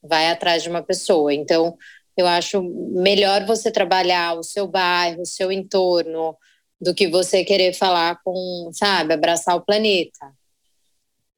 [0.03, 1.35] Vai atrás de uma pessoa.
[1.35, 1.77] Então,
[2.17, 6.37] eu acho melhor você trabalhar o seu bairro, o seu entorno,
[6.81, 10.33] do que você querer falar com, sabe, abraçar o planeta.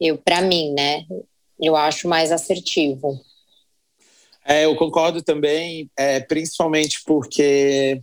[0.00, 1.04] Eu, para mim, né?
[1.60, 3.18] Eu acho mais assertivo.
[4.48, 8.00] É, eu concordo também, é, principalmente porque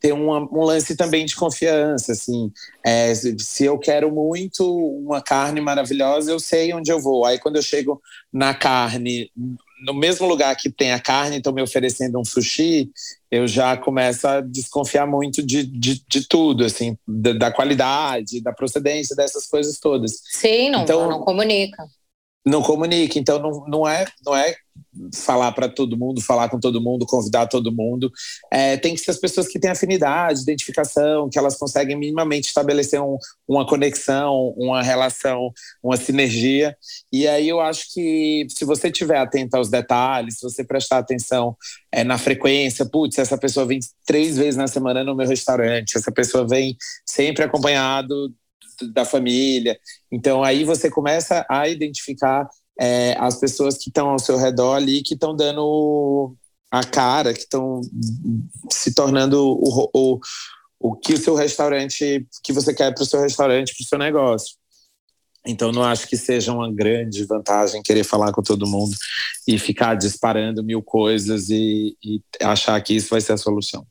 [0.00, 2.50] tem uma, um lance também de confiança, assim.
[2.84, 7.24] É, se eu quero muito uma carne maravilhosa, eu sei onde eu vou.
[7.24, 8.02] Aí quando eu chego
[8.32, 9.30] na carne,
[9.80, 12.90] no mesmo lugar que tem a carne, estão me oferecendo um sushi,
[13.30, 18.52] eu já começo a desconfiar muito de, de, de tudo, assim, da, da, qualidade, da
[18.52, 20.20] procedência dessas coisas todas.
[20.24, 21.84] Sim, não, então, não comunica.
[22.46, 23.18] Não comunica.
[23.18, 24.54] Então, não, não, é, não é
[25.14, 28.10] falar para todo mundo, falar com todo mundo, convidar todo mundo.
[28.52, 33.00] É, tem que ser as pessoas que têm afinidade, identificação, que elas conseguem minimamente estabelecer
[33.00, 36.76] um, uma conexão, uma relação, uma sinergia.
[37.12, 41.56] E aí eu acho que se você estiver atento aos detalhes, se você prestar atenção
[41.90, 46.12] é, na frequência, putz, essa pessoa vem três vezes na semana no meu restaurante, essa
[46.12, 48.32] pessoa vem sempre acompanhado
[48.92, 49.78] da família.
[50.10, 55.02] Então aí você começa a identificar é, as pessoas que estão ao seu redor ali,
[55.02, 56.34] que estão dando
[56.70, 57.80] a cara, que estão
[58.70, 60.20] se tornando o, o,
[60.78, 63.98] o que o seu restaurante, que você quer para o seu restaurante, para o seu
[63.98, 64.56] negócio.
[65.46, 68.94] Então, não acho que seja uma grande vantagem querer falar com todo mundo
[69.46, 73.86] e ficar disparando mil coisas e, e achar que isso vai ser a solução.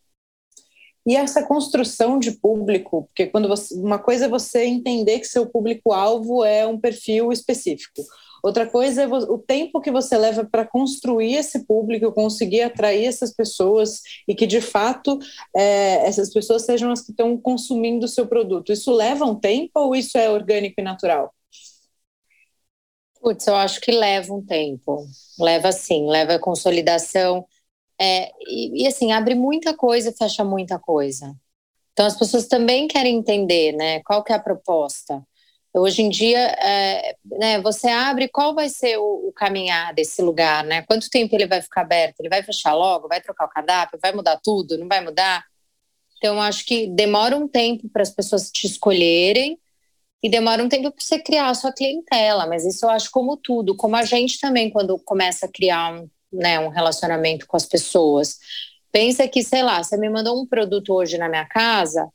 [1.05, 5.45] E essa construção de público, porque quando você, uma coisa é você entender que seu
[5.45, 8.01] público-alvo é um perfil específico.
[8.45, 13.33] Outra coisa é o tempo que você leva para construir esse público, conseguir atrair essas
[13.33, 15.17] pessoas e que, de fato,
[15.55, 18.71] é, essas pessoas sejam as que estão consumindo o seu produto.
[18.71, 21.33] Isso leva um tempo ou isso é orgânico e natural?
[23.19, 25.07] Putz, eu acho que leva um tempo.
[25.39, 27.47] Leva sim, leva consolidação
[27.99, 31.36] é, e, e, assim, abre muita coisa e fecha muita coisa.
[31.93, 34.01] Então as pessoas também querem entender, né?
[34.03, 35.23] Qual que é a proposta?
[35.73, 40.63] Hoje em dia, é, né, você abre, qual vai ser o, o, caminhar desse lugar,
[40.63, 40.81] né?
[40.84, 42.19] Quanto tempo ele vai ficar aberto?
[42.19, 43.08] Ele vai fechar logo?
[43.08, 43.99] Vai trocar o cardápio?
[44.01, 44.77] Vai mudar tudo?
[44.77, 45.43] Não vai mudar?
[46.17, 49.60] Então, acho que demora um tempo para as pessoas te escolherem
[50.23, 53.38] e demora um tempo para você criar a sua clientela, mas isso eu acho como
[53.38, 57.65] tudo, como a gente também, quando começa a criar um né, um relacionamento com as
[57.65, 58.37] pessoas.
[58.91, 62.07] Pensa que, sei lá, você me mandou um produto hoje na minha casa,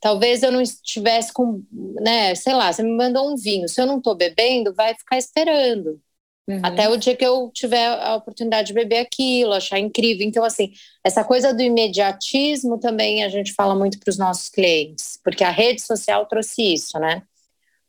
[0.00, 1.62] talvez eu não estivesse com,
[2.00, 5.18] né, sei lá, você me mandou um vinho, se eu não estou bebendo, vai ficar
[5.18, 6.00] esperando.
[6.48, 6.60] Uhum.
[6.62, 10.26] Até o dia que eu tiver a oportunidade de beber aquilo, achar incrível.
[10.26, 10.72] Então, assim,
[11.04, 15.50] essa coisa do imediatismo também a gente fala muito para os nossos clientes, porque a
[15.50, 17.22] rede social trouxe isso, né?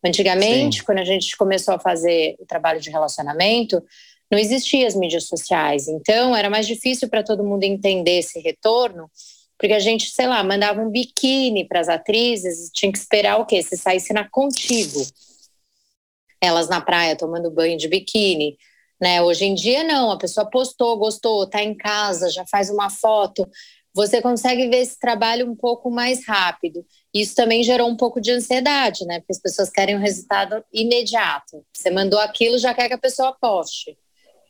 [0.03, 0.85] Antigamente, Sim.
[0.85, 3.83] quando a gente começou a fazer o trabalho de relacionamento,
[4.31, 9.09] não existiam as mídias sociais, então era mais difícil para todo mundo entender esse retorno,
[9.57, 13.45] porque a gente, sei lá, mandava um biquíni para as atrizes, tinha que esperar o
[13.45, 13.61] quê?
[13.61, 15.05] Se saísse na contigo.
[16.41, 18.57] Elas na praia tomando banho de biquíni,
[18.99, 19.21] né?
[19.21, 23.47] Hoje em dia não, a pessoa postou, gostou, tá em casa, já faz uma foto,
[23.93, 26.85] você consegue ver esse trabalho um pouco mais rápido.
[27.13, 29.19] Isso também gerou um pouco de ansiedade, né?
[29.19, 31.65] Porque as pessoas querem um resultado imediato.
[31.73, 33.97] Você mandou aquilo, já quer que a pessoa poste.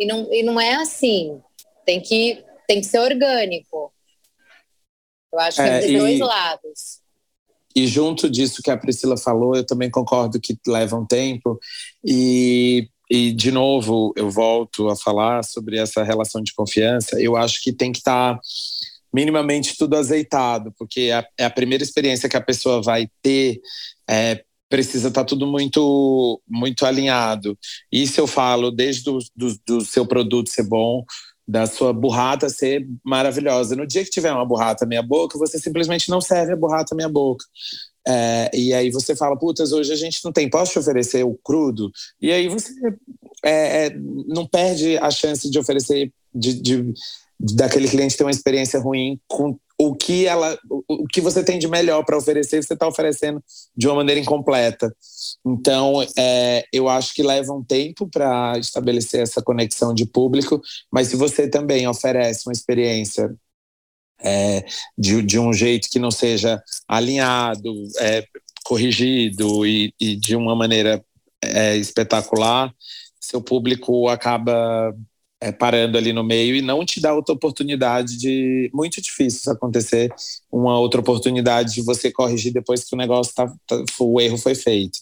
[0.01, 1.39] E não, e não é assim.
[1.85, 3.93] Tem que, tem que ser orgânico.
[5.31, 7.01] Eu acho que é, tem dois lados.
[7.75, 11.59] E junto disso que a Priscila falou, eu também concordo que leva um tempo.
[12.03, 17.21] E, e de novo, eu volto a falar sobre essa relação de confiança.
[17.21, 18.41] Eu acho que tem que estar tá
[19.13, 23.61] minimamente tudo azeitado, porque é, é a primeira experiência que a pessoa vai ter
[24.09, 27.59] é, precisa estar tá tudo muito muito alinhado.
[27.91, 31.03] Isso eu falo desde do, do, do, seu produto ser bom,
[31.45, 33.75] da sua burrata ser maravilhosa.
[33.75, 37.09] No dia que tiver uma burrata meia boca, você simplesmente não serve a burrata meia
[37.09, 37.43] boca.
[38.07, 41.37] É, e aí você fala, putas, hoje a gente não tem, posso te oferecer o
[41.43, 41.91] crudo?
[42.19, 42.71] E aí você
[43.43, 43.95] é, é
[44.27, 46.93] não perde a chance de oferecer, de, de,
[47.37, 50.55] daquele cliente ter uma experiência ruim com o que ela,
[50.87, 53.43] o que você tem de melhor para oferecer, você está oferecendo
[53.75, 54.95] de uma maneira incompleta.
[55.43, 61.07] Então, é, eu acho que leva um tempo para estabelecer essa conexão de público, mas
[61.07, 63.33] se você também oferece uma experiência
[64.19, 64.63] é,
[64.95, 68.23] de, de um jeito que não seja alinhado, é,
[68.63, 71.03] corrigido e, e, de uma maneira
[71.43, 72.71] é, espetacular,
[73.19, 74.95] seu público acaba
[75.41, 78.69] é, parando ali no meio e não te dá outra oportunidade de.
[78.71, 80.13] Muito difícil isso acontecer,
[80.51, 84.53] uma outra oportunidade de você corrigir depois que o negócio tá, tá o erro foi
[84.53, 84.99] feito.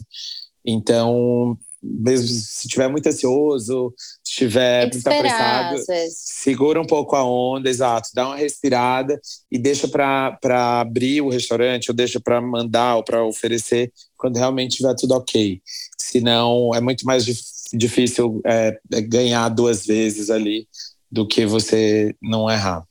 [0.66, 7.70] Então, mesmo se estiver muito ansioso, se estiver muito apressado, segura um pouco a onda,
[7.70, 9.20] exato, dá uma respirada
[9.52, 10.38] e deixa para
[10.80, 15.62] abrir o restaurante, ou deixa para mandar ou para oferecer quando realmente estiver tudo ok.
[15.98, 20.68] Senão, é muito mais difícil difícil é, é ganhar duas vezes ali
[21.12, 22.84] do que você não errar.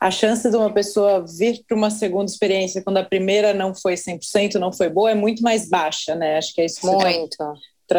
[0.00, 3.94] A chance de uma pessoa vir para uma segunda experiência quando a primeira não foi
[3.94, 6.38] 100%, não foi boa, é muito mais baixa, né?
[6.38, 7.36] Acho que é isso Muito.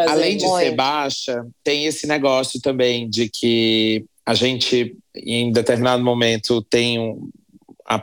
[0.10, 0.63] Além de muito.
[0.63, 7.30] ser baixa, tem esse negócio também de que a gente, em determinado momento, tem um,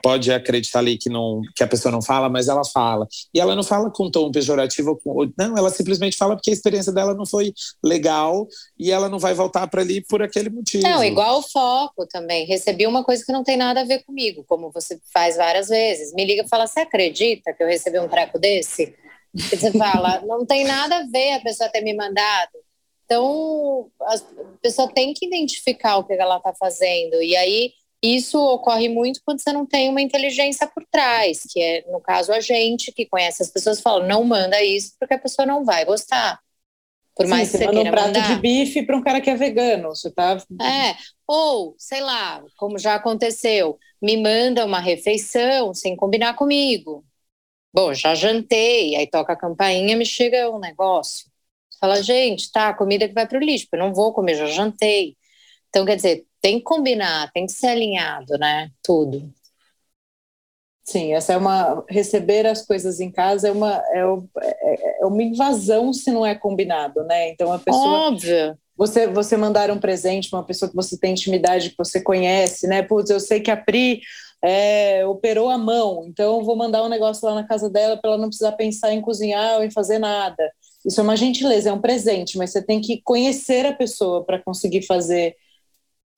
[0.02, 3.06] pode acreditar ali que, não, que a pessoa não fala, mas ela fala.
[3.32, 5.00] E ela não fala com tom pejorativo,
[5.36, 7.52] não, ela simplesmente fala porque a experiência dela não foi
[7.82, 8.46] legal
[8.78, 10.82] e ela não vai voltar para ali por aquele motivo.
[10.82, 12.46] Não, igual o foco também.
[12.46, 16.12] Recebi uma coisa que não tem nada a ver comigo, como você faz várias vezes.
[16.14, 18.94] Me liga e fala: Você acredita que eu recebi um treco desse?
[19.34, 22.52] E você fala: Não tem nada a ver a pessoa ter me mandado.
[23.04, 24.16] Então, a
[24.60, 27.22] pessoa tem que identificar o que ela está fazendo.
[27.22, 27.72] E aí
[28.02, 32.32] isso ocorre muito quando você não tem uma inteligência por trás, que é, no caso,
[32.32, 35.84] a gente que conhece as pessoas fala, não manda isso porque a pessoa não vai
[35.84, 36.40] gostar.
[37.16, 38.22] Por Sim, mais que você, você manda um prato mandar.
[38.22, 40.96] de bife para um cara que é vegano, você tá É,
[41.26, 47.04] ou, sei lá, como já aconteceu, me manda uma refeição sem combinar comigo.
[47.72, 51.26] Bom, já jantei, aí toca a campainha, me chega um negócio.
[51.80, 55.16] Fala, gente, tá, comida que vai para o lixo, eu não vou comer, já jantei.
[55.70, 58.70] Então, quer dizer, tem que combinar, tem que ser alinhado, né?
[58.82, 59.32] Tudo.
[60.84, 64.00] Sim, essa é uma receber as coisas em casa é uma é,
[64.40, 67.28] é, é uma invasão se não é combinado, né?
[67.30, 68.58] Então a pessoa Óbvio.
[68.74, 72.66] Você você mandar um presente para uma pessoa que você tem intimidade, que você conhece,
[72.66, 72.82] né?
[72.82, 74.00] Putz, eu sei que a Pri
[74.42, 78.10] é, operou a mão, então eu vou mandar um negócio lá na casa dela para
[78.10, 80.50] ela não precisar pensar em cozinhar ou em fazer nada.
[80.86, 84.42] Isso é uma gentileza, é um presente, mas você tem que conhecer a pessoa para
[84.42, 85.34] conseguir fazer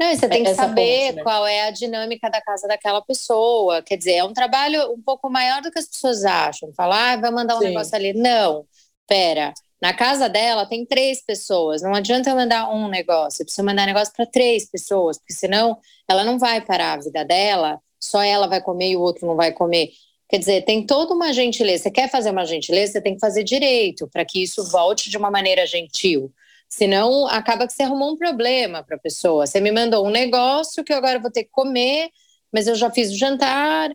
[0.00, 1.22] não, você tem que saber ponte, né?
[1.22, 3.82] qual é a dinâmica da casa daquela pessoa.
[3.82, 6.72] Quer dizer, é um trabalho um pouco maior do que as pessoas acham.
[6.72, 7.66] Falar, ah, vai mandar um Sim.
[7.66, 8.14] negócio ali.
[8.14, 8.64] Não,
[9.06, 9.52] pera.
[9.80, 11.82] Na casa dela tem três pessoas.
[11.82, 13.42] Não adianta eu mandar um negócio.
[13.42, 15.76] Eu preciso mandar negócio para três pessoas, porque senão
[16.08, 17.78] ela não vai parar a vida dela.
[18.00, 19.90] Só ela vai comer e o outro não vai comer.
[20.30, 21.82] Quer dizer, tem toda uma gentileza.
[21.82, 25.18] Você quer fazer uma gentileza, você tem que fazer direito para que isso volte de
[25.18, 26.32] uma maneira gentil.
[26.70, 29.44] Senão, acaba que você arrumou um problema para a pessoa.
[29.44, 32.08] Você me mandou um negócio que eu agora vou ter que comer,
[32.52, 33.90] mas eu já fiz o jantar,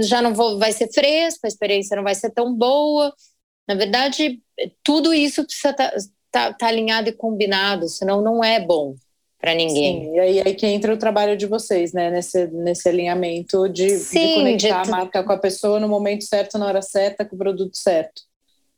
[0.00, 3.14] já não vou, vai ser fresco, a experiência não vai ser tão boa.
[3.68, 4.40] Na verdade,
[4.82, 5.96] tudo isso precisa estar tá,
[6.30, 8.94] tá, tá alinhado e combinado, senão não é bom
[9.38, 10.06] para ninguém.
[10.06, 12.10] Sim, e aí, aí que entra o trabalho de vocês, né?
[12.10, 14.88] Nesse, nesse alinhamento de, Sim, de conectar de...
[14.88, 18.22] a marca com a pessoa no momento certo, na hora certa, com o produto certo.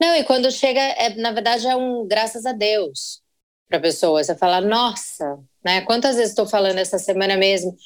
[0.00, 3.20] Não, e quando chega, é, na verdade, é um graças a Deus
[3.68, 4.22] para a pessoa.
[4.24, 5.82] Você fala, nossa, né?
[5.82, 7.76] Quantas vezes estou falando essa semana mesmo,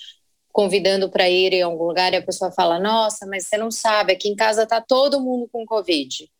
[0.52, 4.12] convidando para ir em algum lugar e a pessoa fala, nossa, mas você não sabe,
[4.12, 6.30] aqui em casa tá todo mundo com Covid.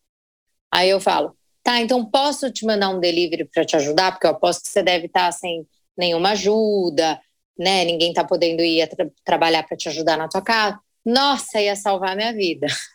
[0.70, 4.12] Aí eu falo, tá, então posso te mandar um delivery para te ajudar?
[4.12, 5.66] Porque eu aposto que você deve estar tá sem
[5.96, 7.20] nenhuma ajuda,
[7.58, 7.84] né?
[7.84, 10.78] Ninguém tá podendo ir tra trabalhar para te ajudar na tua casa.
[11.04, 12.66] Nossa, ia salvar minha vida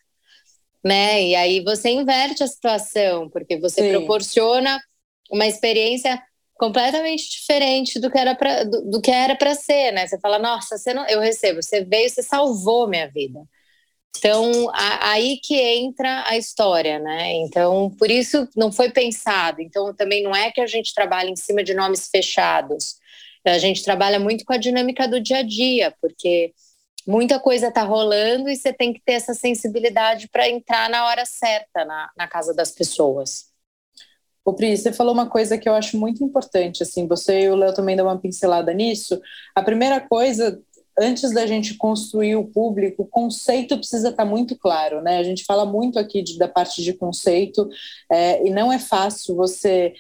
[0.84, 1.24] né?
[1.24, 3.92] E aí você inverte a situação, porque você Sim.
[3.92, 4.80] proporciona
[5.32, 6.22] uma experiência
[6.56, 10.08] completamente diferente do que era para do, do, que era para ser, né?
[10.08, 13.40] Você fala, nossa, você não, eu recebo, você veio, você salvou minha vida.
[14.18, 17.34] Então, a, aí que entra a história, né?
[17.36, 19.62] Então, por isso não foi pensado.
[19.62, 22.98] Então, também não é que a gente trabalha em cima de nomes fechados.
[23.46, 26.54] A gente trabalha muito com a dinâmica do dia a dia, porque
[27.08, 31.26] muita coisa está rolando e você tem que ter essa sensibilidade para entrar na hora
[31.26, 33.50] certa na, na casa das pessoas.
[34.44, 37.56] Ô Pri, você falou uma coisa que eu acho muito importante, assim, você e o
[37.56, 39.22] Léo também dão uma pincelada nisso.
[39.54, 40.60] A primeira coisa,
[40.98, 45.18] antes da gente construir o público, o conceito precisa estar tá muito claro, né?
[45.18, 47.70] A gente fala muito aqui de, da parte de conceito,
[48.12, 49.94] é, e não é fácil você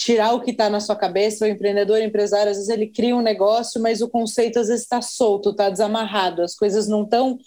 [0.00, 1.44] tirar o que está na sua cabeça.
[1.44, 4.84] O empreendedor, o empresário, às vezes ele cria um negócio, mas o conceito às vezes
[4.84, 7.38] está solto, está desamarrado, as coisas não estão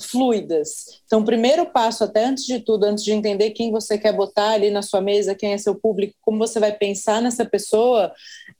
[0.00, 1.00] fluidas.
[1.04, 4.50] Então, o primeiro passo, até antes de tudo, antes de entender quem você quer botar
[4.50, 8.12] ali na sua mesa, quem é seu público, como você vai pensar nessa pessoa,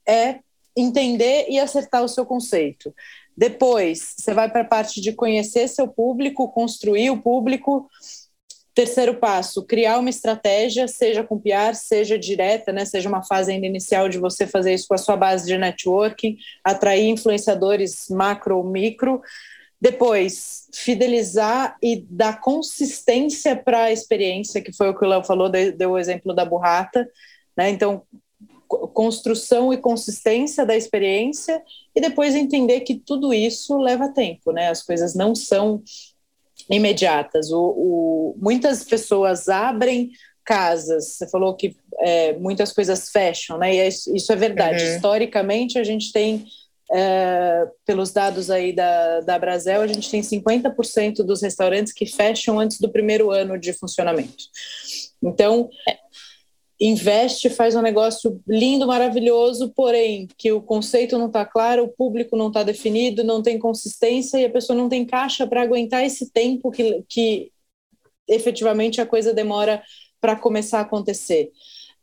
[0.05, 0.39] é
[0.75, 2.93] entender e acertar o seu conceito.
[3.35, 7.87] Depois, você vai para a parte de conhecer seu público, construir o público,
[8.77, 13.65] Terceiro passo, criar uma estratégia, seja com PR, seja direta, né, seja uma fase ainda
[13.65, 18.63] inicial de você fazer isso com a sua base de networking, atrair influenciadores macro ou
[18.63, 19.19] micro.
[19.81, 25.49] Depois, fidelizar e dar consistência para a experiência, que foi o que o Léo falou,
[25.49, 27.09] deu o exemplo da burrata.
[27.57, 27.71] Né?
[27.71, 28.03] Então,
[28.67, 31.63] construção e consistência da experiência
[31.95, 34.69] e depois entender que tudo isso leva tempo, né?
[34.69, 35.81] As coisas não são
[36.69, 37.51] imediatas.
[37.51, 40.11] O, o, muitas pessoas abrem
[40.43, 41.17] casas.
[41.17, 43.75] Você falou que é, muitas coisas fecham, né?
[43.75, 44.83] E é, isso é verdade.
[44.83, 44.95] Uhum.
[44.95, 46.45] Historicamente, a gente tem,
[46.93, 52.59] é, pelos dados aí da, da Brasel, a gente tem 50% dos restaurantes que fecham
[52.59, 54.45] antes do primeiro ano de funcionamento.
[55.21, 55.69] Então,
[56.79, 62.37] investe, faz um negócio lindo, maravilhoso, porém que o conceito não está claro, o público
[62.37, 66.31] não está definido, não tem consistência e a pessoa não tem caixa para aguentar esse
[66.31, 67.51] tempo que, que
[68.27, 69.81] efetivamente a coisa demora
[70.21, 71.51] para começar a acontecer.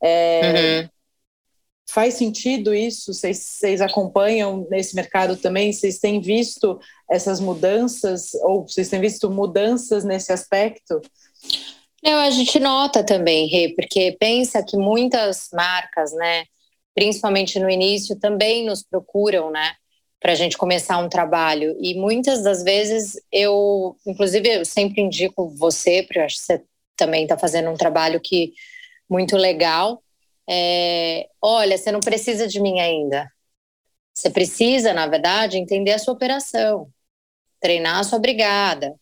[0.02, 0.88] É, uhum.
[1.88, 3.12] Faz sentido isso?
[3.12, 5.72] Vocês, acompanham nesse mercado também?
[5.72, 11.00] Vocês têm visto essas mudanças ou vocês têm visto mudanças nesse aspecto?
[12.04, 16.44] Não, a gente nota também, Rê, porque pensa que muitas marcas, né,
[16.94, 19.74] principalmente no início, também nos procuram, né,
[20.20, 21.76] para a gente começar um trabalho.
[21.80, 26.64] E muitas das vezes eu, inclusive, eu sempre indico você, porque eu acho que você
[26.96, 28.52] também está fazendo um trabalho que
[29.08, 30.02] muito legal.
[30.48, 33.30] É, olha, você não precisa de mim ainda.
[34.14, 36.88] Você precisa, na verdade, entender a sua operação,
[37.60, 38.94] treinar a sua brigada,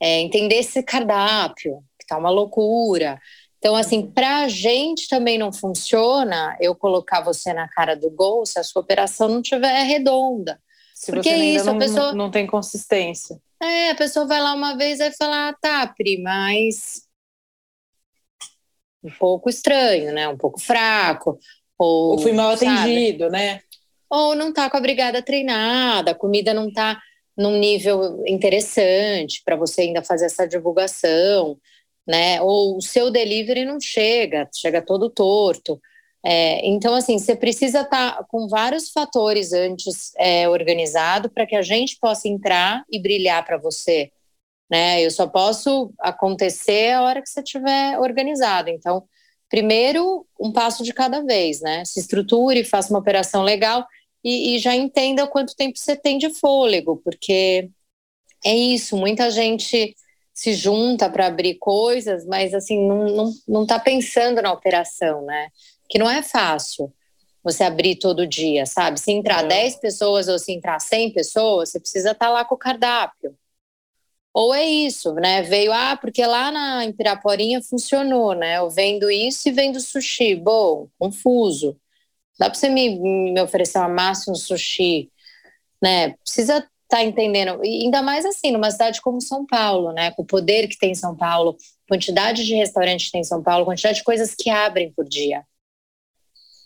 [0.00, 3.20] é, entender esse cardápio, tá uma loucura.
[3.58, 8.46] Então, assim, para a gente também não funciona eu colocar você na cara do gol
[8.46, 10.60] se a sua operação não estiver redonda.
[10.94, 13.40] Se Porque você é isso, não, a pessoa não tem consistência.
[13.60, 17.02] É, a pessoa vai lá uma vez e falar, ah, tá, Pri, mas
[19.02, 20.28] um pouco estranho, né?
[20.28, 21.38] Um pouco fraco.
[21.78, 23.32] Ou, ou fui mal atendido, sabe?
[23.32, 23.60] né?
[24.10, 27.00] Ou não tá com a brigada treinada, a comida não tá
[27.36, 31.56] num nível interessante para você ainda fazer essa divulgação
[32.08, 32.40] né?
[32.40, 35.78] Ou o seu delivery não chega, chega todo torto.
[36.24, 41.54] É, então, assim, você precisa estar tá com vários fatores antes é, organizado para que
[41.54, 44.10] a gente possa entrar e brilhar para você.
[44.70, 45.04] Né?
[45.04, 48.70] Eu só posso acontecer a hora que você estiver organizado.
[48.70, 49.04] Então,
[49.50, 51.84] primeiro, um passo de cada vez, né?
[51.84, 53.86] Se estruture, faça uma operação legal
[54.24, 57.70] e, e já entenda quanto tempo você tem de fôlego, porque
[58.44, 59.94] é isso, muita gente
[60.38, 65.48] se junta para abrir coisas, mas assim, não, não, não tá pensando na operação, né?
[65.88, 66.94] Que não é fácil
[67.42, 69.00] você abrir todo dia, sabe?
[69.00, 69.48] Se entrar é.
[69.48, 73.36] 10 pessoas ou se entrar 100 pessoas, você precisa estar tá lá com o cardápio.
[74.32, 75.42] Ou é isso, né?
[75.42, 78.58] Veio, ah, porque lá na Piraporinha funcionou, né?
[78.58, 80.36] Eu vendo isso e vendo sushi.
[80.36, 81.76] Bom, confuso.
[82.38, 82.96] Dá para você me,
[83.32, 85.10] me oferecer uma massa, um sushi,
[85.82, 86.10] né?
[86.22, 87.64] Precisa tá entendendo?
[87.64, 90.10] E ainda mais assim, numa cidade como São Paulo, né?
[90.12, 91.56] Com o poder que tem São Paulo,
[91.88, 95.44] quantidade de restaurantes que tem São Paulo, quantidade de coisas que abrem por dia.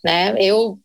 [0.05, 0.35] Né?
[0.39, 0.79] Eu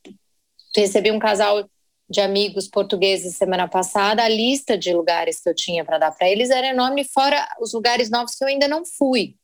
[0.75, 1.67] recebi um casal
[2.09, 6.29] de amigos portugueses semana passada, a lista de lugares que eu tinha para dar para
[6.29, 9.35] eles era enorme, fora os lugares novos que eu ainda não fui.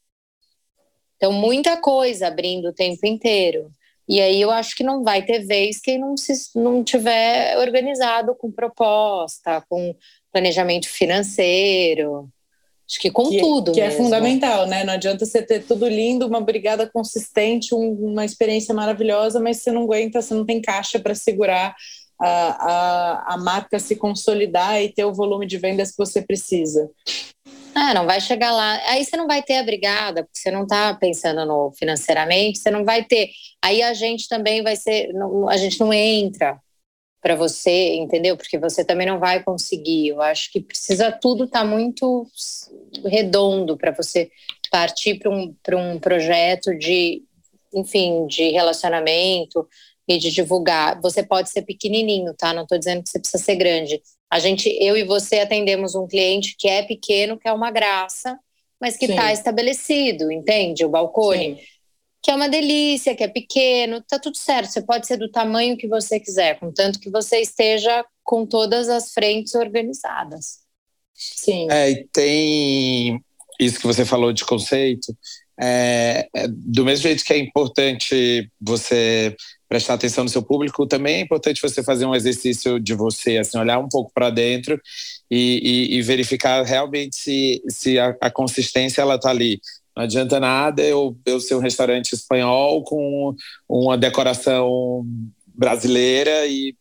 [1.17, 3.71] Então, muita coisa abrindo o tempo inteiro.
[4.07, 8.35] E aí eu acho que não vai ter vez quem não, se, não tiver organizado
[8.35, 9.95] com proposta, com
[10.31, 12.29] planejamento financeiro.
[12.89, 13.71] Acho que com que, tudo.
[13.71, 14.01] Que é mesmo.
[14.01, 14.83] é fundamental, né?
[14.83, 19.71] Não adianta você ter tudo lindo, uma brigada consistente, um, uma experiência maravilhosa, mas você
[19.71, 21.75] não aguenta, você não tem caixa para segurar
[22.19, 26.89] a, a, a marca se consolidar e ter o volume de vendas que você precisa.
[27.75, 28.79] Ah, não vai chegar lá.
[28.87, 32.69] Aí você não vai ter a brigada, porque você não está pensando no financeiramente, você
[32.69, 33.31] não vai ter.
[33.61, 35.11] Aí a gente também vai ser.
[35.13, 36.59] Não, a gente não entra
[37.21, 38.35] para você, entendeu?
[38.35, 40.09] Porque você também não vai conseguir.
[40.09, 42.27] Eu acho que precisa tudo estar tá muito
[43.05, 44.29] redondo para você
[44.69, 47.23] partir para um, um projeto de,
[47.73, 49.67] enfim, de relacionamento
[50.07, 50.99] e de divulgar.
[51.01, 52.53] Você pode ser pequenininho, tá?
[52.53, 54.01] Não estou dizendo que você precisa ser grande.
[54.33, 58.35] A gente, eu e você atendemos um cliente que é pequeno, que é uma graça,
[58.81, 60.83] mas que está estabelecido, entende?
[60.83, 61.55] O balcone.
[61.55, 61.61] Sim.
[62.19, 64.71] Que é uma delícia, que é pequeno, tá tudo certo.
[64.71, 69.13] Você pode ser do tamanho que você quiser, contanto que você esteja com todas as
[69.13, 70.61] frentes organizadas.
[71.13, 71.67] Sim.
[71.69, 73.23] É, e tem
[73.59, 75.15] isso que você falou de conceito.
[75.61, 79.35] É, é, do mesmo jeito que é importante você
[79.67, 83.57] prestar atenção no seu público, também é importante você fazer um exercício de você, assim,
[83.57, 84.79] olhar um pouco para dentro
[85.29, 89.59] e, e, e, verificar realmente se, se a, a consistência ela está ali.
[89.95, 93.35] Não adianta nada eu, eu ser um restaurante espanhol com
[93.69, 95.05] uma decoração
[95.55, 96.75] brasileira e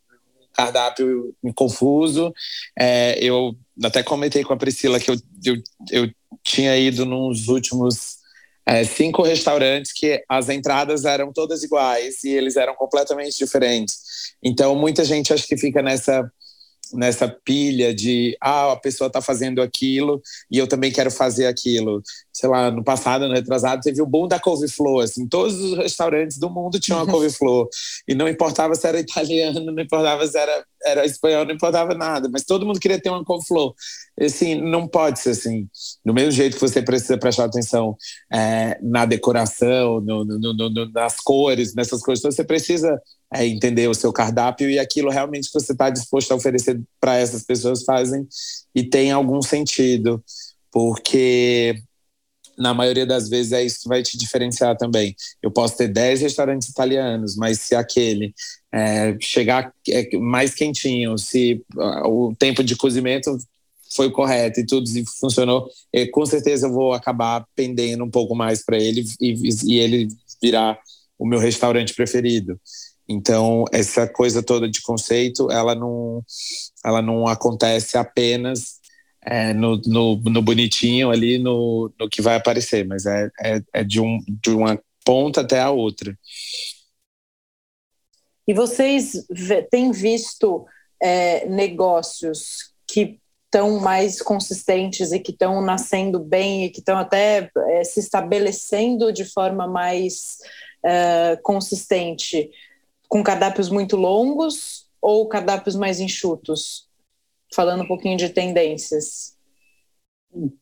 [0.53, 2.33] cardápio confuso.
[2.79, 5.57] É, eu até comentei com a Priscila que eu, eu,
[5.91, 6.11] eu
[6.43, 8.22] tinha ido nos últimos
[8.67, 14.35] é, cinco restaurantes que as entradas eram todas iguais e eles eram completamente diferentes.
[14.43, 16.31] Então, muita gente acho que fica nessa
[16.93, 20.21] nessa pilha de ah, a pessoa está fazendo aquilo
[20.51, 22.03] e eu também quero fazer aquilo.
[22.33, 26.39] Sei lá, no passado, no retrasado, teve o boom da couve-flor, assim, todos os restaurantes
[26.39, 27.69] do mundo tinham a couve-flor
[28.09, 32.29] e não importava se era italiano, não importava se era, era espanhol, não importava nada,
[32.31, 33.75] mas todo mundo queria ter uma couve-flor.
[34.21, 35.69] Assim, não pode ser assim.
[36.05, 37.97] Do mesmo jeito que você precisa prestar atenção
[38.33, 43.01] é, na decoração, no, no, no, nas cores, nessas coisas, você precisa
[43.33, 47.17] é, entender o seu cardápio e aquilo realmente que você está disposto a oferecer para
[47.17, 48.27] essas pessoas fazem
[48.75, 50.23] e tem algum sentido,
[50.71, 51.83] porque
[52.59, 55.17] na maioria das vezes é isso que vai te diferenciar também.
[55.43, 58.35] Eu posso ter 10 restaurantes italianos, mas se aquele
[58.71, 63.37] é, chegar é, mais quentinho, se uh, o tempo de cozimento
[63.95, 64.87] foi correto e tudo
[65.21, 69.79] funcionou, é, com certeza eu vou acabar pendendo um pouco mais para ele e, e
[69.79, 70.09] ele
[70.43, 70.79] virar
[71.19, 72.61] o meu restaurante preferido.
[73.13, 76.23] Então, essa coisa toda de conceito, ela não,
[76.85, 78.81] ela não acontece apenas
[79.25, 83.85] é, no, no, no, bonitinho ali, no, no que vai aparecer, mas é, é, é
[83.85, 86.19] de, um, de uma ponta até a outra.
[88.47, 89.25] E vocês
[89.71, 90.67] têm visto
[91.01, 97.51] é, negócios que estão mais consistentes e que estão nascendo bem e que estão até
[97.69, 100.39] é, se estabelecendo de forma mais
[100.85, 102.51] é, consistente
[103.13, 106.89] com cardápios muito longos ou cardápios mais enxutos?
[107.55, 109.37] Falando um pouquinho de tendências.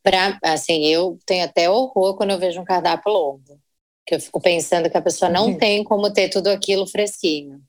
[0.02, 3.60] Pra, assim, eu tenho até horror quando eu vejo um cardápio longo.
[4.04, 5.58] Que eu fico pensando que a pessoa não uhum.
[5.58, 7.62] tem como ter tudo aquilo fresquinho.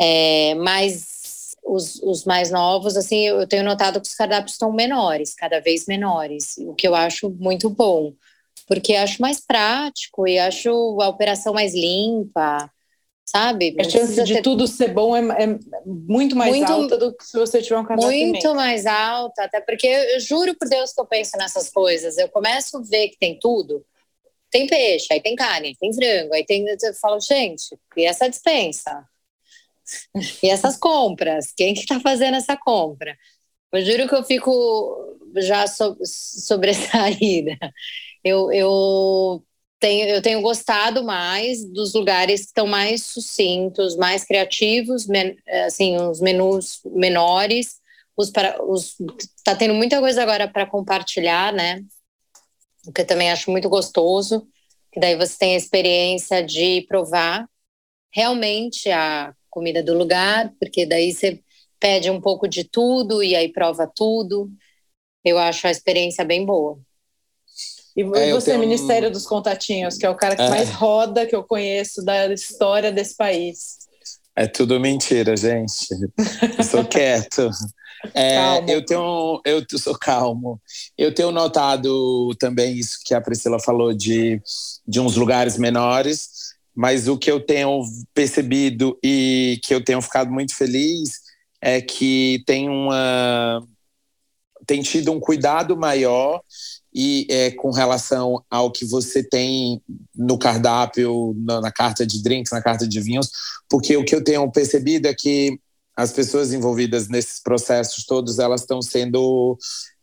[0.00, 5.34] É, mas os, os, mais novos, assim, eu tenho notado que os cardápios estão menores,
[5.34, 8.12] cada vez menores, o que eu acho muito bom,
[8.68, 12.70] porque acho mais prático e acho a operação mais limpa
[13.26, 13.76] sabe?
[13.78, 14.42] A chance de ter...
[14.42, 17.84] tudo ser bom é, é muito mais muito, alta do que se você tiver um
[17.84, 22.16] cardápio Muito mais alta, até porque eu juro por Deus que eu penso nessas coisas.
[22.16, 23.84] Eu começo a ver que tem tudo.
[24.48, 26.64] Tem peixe, aí tem carne, tem frango, aí tem.
[26.66, 29.04] Eu falo, gente, e essa dispensa?
[30.42, 31.52] e essas compras?
[31.56, 33.16] Quem que tá fazendo essa compra?
[33.72, 37.58] Eu juro que eu fico já so, sobressaída.
[38.24, 39.44] Eu, eu
[39.78, 45.96] tenho, eu tenho gostado mais dos lugares que estão mais sucintos, mais criativos, men, assim,
[45.96, 47.80] os menus menores.
[48.16, 48.96] Os para, os,
[49.44, 51.84] tá tendo muita coisa agora para compartilhar, né?
[52.86, 54.48] O que eu também acho muito gostoso,
[54.90, 57.46] que daí você tem a experiência de provar
[58.10, 61.42] realmente a comida do lugar, porque daí você
[61.78, 64.50] pede um pouco de tudo e aí prova tudo.
[65.22, 66.78] Eu acho a experiência bem boa.
[67.96, 69.12] E é, você, Ministério um...
[69.12, 70.50] dos Contatinhos, que é o cara que é.
[70.50, 73.86] mais roda que eu conheço da história desse país.
[74.36, 75.88] É tudo mentira, gente.
[76.58, 77.48] Eu sou quieto.
[78.12, 80.60] É, eu tenho, eu sou calmo.
[80.96, 84.40] Eu tenho notado também isso que a Priscila falou de,
[84.86, 86.28] de uns lugares menores,
[86.74, 87.80] mas o que eu tenho
[88.12, 91.22] percebido e que eu tenho ficado muito feliz
[91.60, 93.66] é que tem uma
[94.66, 96.42] tem tido um cuidado maior
[96.98, 99.82] e é, com relação ao que você tem
[100.14, 103.30] no cardápio, na, na, carta de drinks, na carta de vinhos,
[103.68, 105.60] porque o que eu tenho percebido é que
[105.94, 109.58] as pessoas envolvidas nesses processos todos, elas estão sendo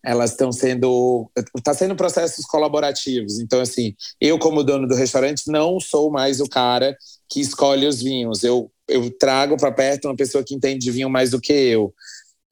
[0.06, 3.40] elas estão sendo está sendo processos colaborativos.
[3.40, 6.96] Então assim, eu como dono do restaurante não sou mais o cara
[7.28, 8.44] que escolhe os vinhos.
[8.44, 11.92] Eu eu trago para perto uma pessoa que entende de vinho mais do que eu.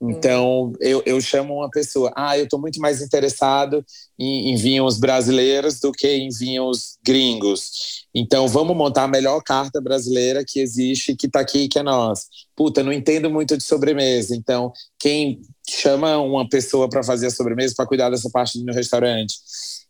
[0.01, 3.85] Então, eu, eu chamo uma pessoa, ah, eu estou muito mais interessado
[4.17, 8.07] em, em, vinhos brasileiros do que em vinhos gringos.
[8.13, 12.25] Então, vamos montar a melhor carta brasileira que existe, que está aqui, que é nós.
[12.55, 14.35] Puta, não entendo muito de sobremesa.
[14.35, 19.35] Então, quem chama uma pessoa para fazer a sobremesa, para cuidar dessa parte meu restaurante?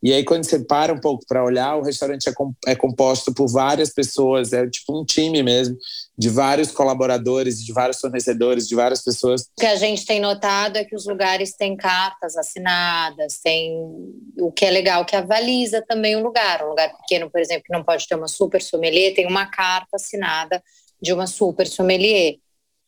[0.03, 3.31] E aí, quando você para um pouco para olhar, o restaurante é, com, é composto
[3.31, 5.77] por várias pessoas, é tipo um time mesmo,
[6.17, 9.41] de vários colaboradores, de vários fornecedores, de várias pessoas.
[9.41, 13.77] O que a gente tem notado é que os lugares têm cartas assinadas, tem
[14.39, 16.65] o que é legal, que avaliza também o lugar.
[16.65, 19.97] Um lugar pequeno, por exemplo, que não pode ter uma super sommelier, tem uma carta
[19.97, 20.63] assinada
[20.99, 22.37] de uma super sommelier.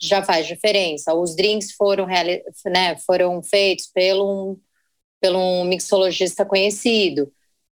[0.01, 1.13] Já faz diferença.
[1.13, 4.59] Os drinks foram, né, foram feitos pelo um
[5.23, 7.31] pelo um mixologista conhecido.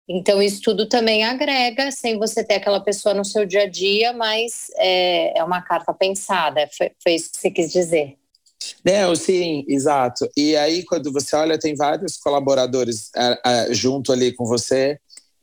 [0.06, 4.12] Então, isso tudo também agrega, sem você ter aquela pessoa no seu dia a dia,
[4.12, 6.68] mas é, é uma carta pensada.
[6.76, 8.18] Foi, foi isso que você quis dizer.
[8.84, 10.28] Não, sim, exato.
[10.36, 14.98] E aí, quando você olha, tem vários colaboradores é, é, junto ali com você,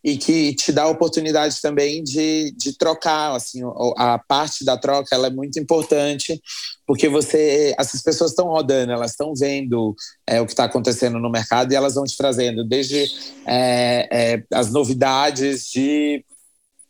[0.05, 3.61] e que te dá a oportunidade também de, de trocar, assim,
[3.97, 6.39] a parte da troca ela é muito importante,
[6.85, 9.95] porque você, essas pessoas estão rodando, elas estão vendo
[10.27, 13.03] é, o que está acontecendo no mercado e elas vão te trazendo desde
[13.47, 16.23] é, é, as novidades de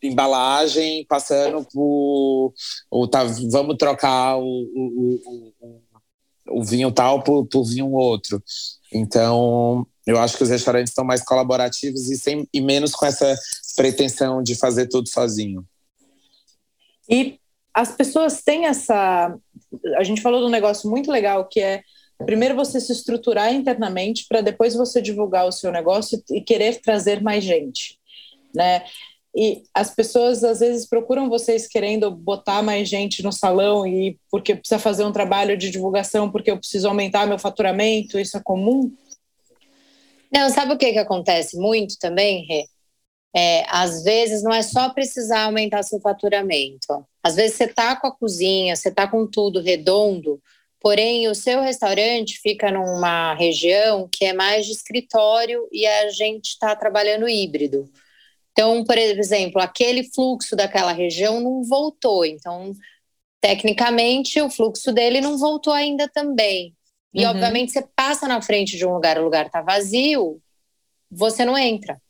[0.04, 2.54] embalagem, passando por
[2.92, 8.44] ou tá, vamos trocar o, o, o, o vinho tal por, por vinho outro.
[8.94, 13.36] Então, eu acho que os restaurantes estão mais colaborativos e, sem, e menos com essa
[13.76, 15.66] pretensão de fazer tudo sozinho.
[17.10, 17.40] E
[17.74, 19.36] as pessoas têm essa.
[19.98, 21.82] A gente falou de um negócio muito legal que é
[22.26, 27.22] primeiro você se estruturar internamente para depois você divulgar o seu negócio e querer trazer
[27.22, 28.00] mais gente,
[28.54, 28.86] né?
[29.36, 34.56] E as pessoas às vezes procuram vocês querendo botar mais gente no salão e porque
[34.56, 38.94] precisa fazer um trabalho de divulgação, porque eu preciso aumentar meu faturamento, isso é comum?
[40.36, 42.66] Não, sabe o que, que acontece muito também, Rê?
[43.34, 47.08] É, às vezes não é só precisar aumentar seu faturamento.
[47.24, 50.42] Às vezes você está com a cozinha, você está com tudo redondo,
[50.82, 56.48] porém o seu restaurante fica numa região que é mais de escritório e a gente
[56.50, 57.90] está trabalhando híbrido.
[58.52, 62.26] Então, por exemplo, aquele fluxo daquela região não voltou.
[62.26, 62.74] Então,
[63.40, 66.76] tecnicamente, o fluxo dele não voltou ainda também.
[67.16, 67.32] E, uhum.
[67.32, 70.42] obviamente, você passa na frente de um lugar, o lugar está vazio,
[71.10, 72.02] você não entra,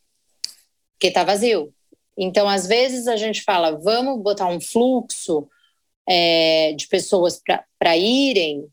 [0.93, 1.71] porque está vazio.
[2.17, 5.47] Então, às vezes, a gente fala, vamos botar um fluxo
[6.09, 7.39] é, de pessoas
[7.77, 8.65] para irem,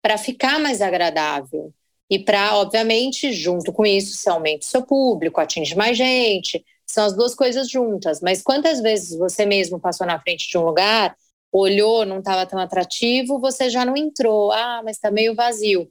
[0.00, 1.74] para ficar mais agradável.
[2.08, 7.04] E para, obviamente, junto com isso, você aumenta o seu público, atinge mais gente, são
[7.04, 8.20] as duas coisas juntas.
[8.20, 11.16] Mas quantas vezes você mesmo passou na frente de um lugar,
[11.58, 14.52] olhou, não estava tão atrativo, você já não entrou.
[14.52, 15.90] Ah, mas está meio vazio.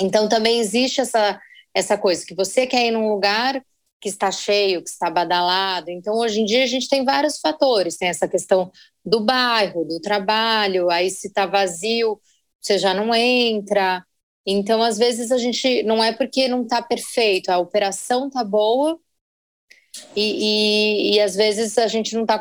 [0.00, 1.40] Então também existe essa,
[1.74, 3.62] essa coisa que você quer ir num lugar
[4.00, 5.90] que está cheio, que está badalado.
[5.90, 7.96] Então, hoje em dia, a gente tem vários fatores.
[7.96, 8.70] Tem essa questão
[9.02, 12.20] do bairro, do trabalho, aí se está vazio,
[12.60, 14.04] você já não entra.
[14.46, 18.98] Então, às vezes, a gente não é porque não está perfeito, a operação está boa,
[20.16, 22.40] e, e, e, às vezes a gente não tá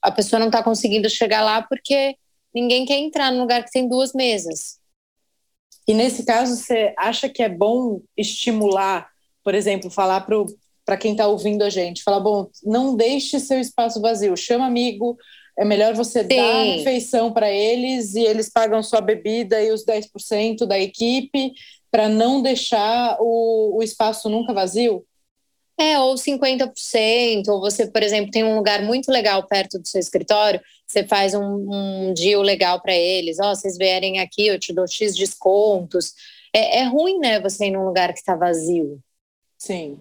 [0.00, 2.16] a pessoa não está conseguindo chegar lá porque
[2.54, 4.78] ninguém quer entrar num lugar que tem duas mesas.
[5.86, 9.08] E nesse caso, você acha que é bom estimular,
[9.42, 10.26] por exemplo, falar
[10.84, 15.18] para quem está ouvindo a gente, falar, bom, não deixe seu espaço vazio, chama amigo,
[15.58, 16.28] é melhor você Sim.
[16.36, 21.52] dar refeição para eles e eles pagam sua bebida e os 10% da equipe
[21.90, 25.04] para não deixar o, o espaço nunca vazio?
[25.80, 29.98] É, ou 50%, ou você, por exemplo, tem um lugar muito legal perto do seu
[29.98, 34.58] escritório, você faz um, um deal legal para eles, ó, oh, vocês vierem aqui, eu
[34.58, 36.12] te dou X descontos.
[36.54, 39.00] É, é ruim, né, você ir num lugar que está vazio.
[39.56, 39.98] Sim.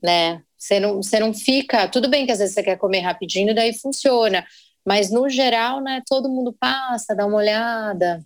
[0.00, 0.40] Né?
[0.56, 1.88] Você não, você não fica.
[1.88, 4.46] Tudo bem que às vezes você quer comer rapidinho, daí funciona.
[4.86, 8.24] Mas no geral, né, todo mundo passa, dá uma olhada.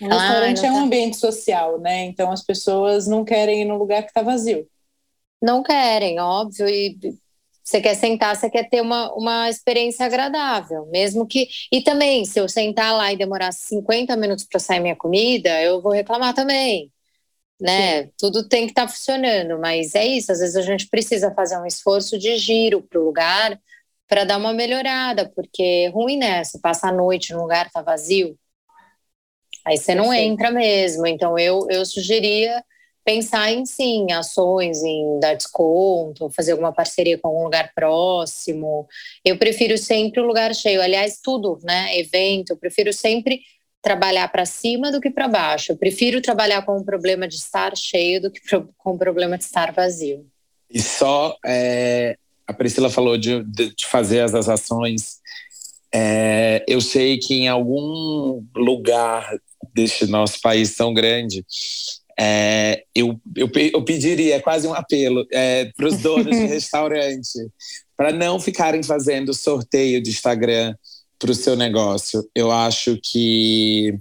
[0.00, 0.80] O restaurante é um tá...
[0.80, 2.06] ambiente social, né?
[2.06, 4.66] Então as pessoas não querem ir num lugar que está vazio
[5.40, 6.98] não querem, óbvio, e
[7.68, 11.48] você quer sentar, você quer ter uma, uma experiência agradável, mesmo que.
[11.70, 15.82] E também, se eu sentar lá e demorar 50 minutos para sair minha comida, eu
[15.82, 16.90] vou reclamar também.
[17.60, 18.04] Né?
[18.04, 18.10] Sim.
[18.16, 20.32] Tudo tem que estar tá funcionando, mas é isso.
[20.32, 23.60] Às vezes a gente precisa fazer um esforço de giro para o lugar
[24.08, 26.42] para dar uma melhorada, porque é ruim, né?
[26.42, 28.38] Você passa a noite no lugar, tá vazio,
[29.66, 31.06] aí você não entra mesmo.
[31.06, 32.64] Então eu, eu sugeria
[33.08, 38.86] pensar em sim, ações, em dar desconto, fazer alguma parceria com algum lugar próximo.
[39.24, 40.82] Eu prefiro sempre o lugar cheio.
[40.82, 41.98] Aliás, tudo, né?
[41.98, 43.40] Evento, eu prefiro sempre
[43.80, 45.72] trabalhar para cima do que para baixo.
[45.72, 48.40] Eu prefiro trabalhar com o problema de estar cheio do que
[48.76, 50.26] com o problema de estar vazio.
[50.68, 52.14] E só é,
[52.46, 55.16] a Priscila falou de, de fazer as ações.
[55.94, 59.34] É, eu sei que em algum lugar
[59.74, 61.42] deste nosso país tão grande
[62.18, 67.38] é, eu, eu, eu, pediria, é quase um apelo é, para os donos de restaurante,
[67.96, 70.74] para não ficarem fazendo sorteio de Instagram
[71.18, 72.28] para o seu negócio.
[72.34, 73.96] Eu acho que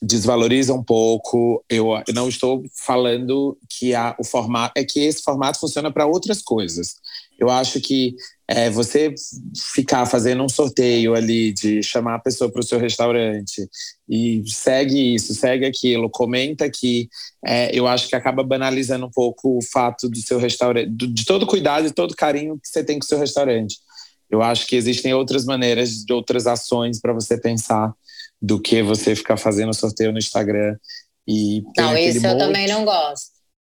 [0.00, 1.64] desvaloriza um pouco.
[1.68, 6.06] Eu, eu não estou falando que a, o formato é que esse formato funciona para
[6.06, 6.94] outras coisas.
[7.38, 8.14] Eu acho que
[8.46, 9.14] é, você
[9.72, 13.68] ficar fazendo um sorteio ali de chamar a pessoa para o seu restaurante
[14.08, 17.08] e segue isso, segue aquilo, comenta aqui,
[17.44, 21.46] é, eu acho que acaba banalizando um pouco o fato do seu restaurante, de todo
[21.46, 23.76] cuidado e todo carinho que você tem com o seu restaurante.
[24.30, 27.94] Eu acho que existem outras maneiras, de outras ações para você pensar
[28.40, 30.76] do que você ficar fazendo sorteio no Instagram.
[31.26, 33.32] E não, isso monte, eu também não gosto.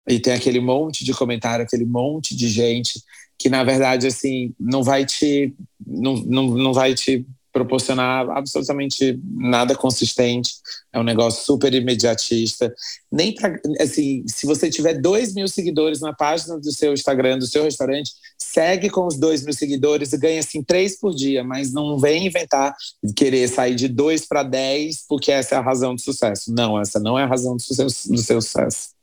[0.08, 3.02] E tem aquele monte de comentário, aquele monte de gente
[3.38, 5.54] que na verdade assim não vai te
[5.86, 7.26] não, não, não vai te
[7.56, 10.56] proporcionar absolutamente nada consistente.
[10.92, 12.74] É um negócio super imediatista.
[13.10, 17.48] Nem para assim, se você tiver dois mil seguidores na página do seu Instagram, do
[17.48, 21.72] seu restaurante, segue com os dois mil seguidores e ganha assim três por dia, mas
[21.72, 22.76] não vem inventar
[23.16, 26.54] querer sair de dois para dez porque essa é a razão do sucesso.
[26.54, 28.95] Não, essa não é a razão do, seu, do seu sucesso.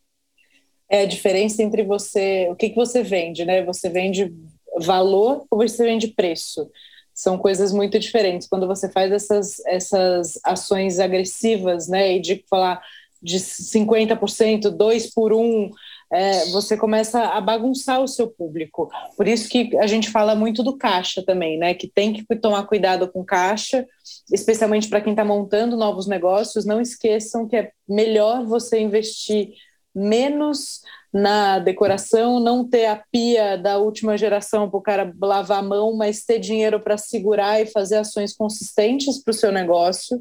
[0.92, 3.64] É a diferença entre você, o que, que você vende, né?
[3.64, 4.32] Você vende
[4.78, 6.70] valor ou você vende preço?
[7.14, 8.48] são coisas muito diferentes.
[8.48, 12.80] Quando você faz essas, essas ações agressivas, né, e de falar
[13.22, 15.70] de 50%, dois por um,
[16.12, 18.90] é, você começa a bagunçar o seu público.
[19.16, 21.72] Por isso que a gente fala muito do caixa também, né?
[21.72, 23.86] Que tem que tomar cuidado com caixa,
[24.30, 26.66] especialmente para quem está montando novos negócios.
[26.66, 29.52] Não esqueçam que é melhor você investir
[29.94, 30.80] menos
[31.12, 35.94] na decoração, não ter a pia da última geração para o cara lavar a mão,
[35.94, 40.20] mas ter dinheiro para segurar e fazer ações consistentes para o seu negócio.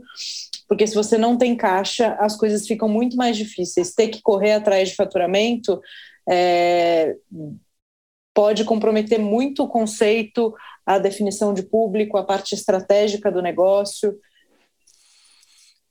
[0.68, 3.94] Porque se você não tem caixa, as coisas ficam muito mais difíceis.
[3.94, 5.80] Ter que correr atrás de faturamento
[6.30, 7.16] é,
[8.34, 10.54] pode comprometer muito o conceito,
[10.86, 14.14] a definição de público, a parte estratégica do negócio.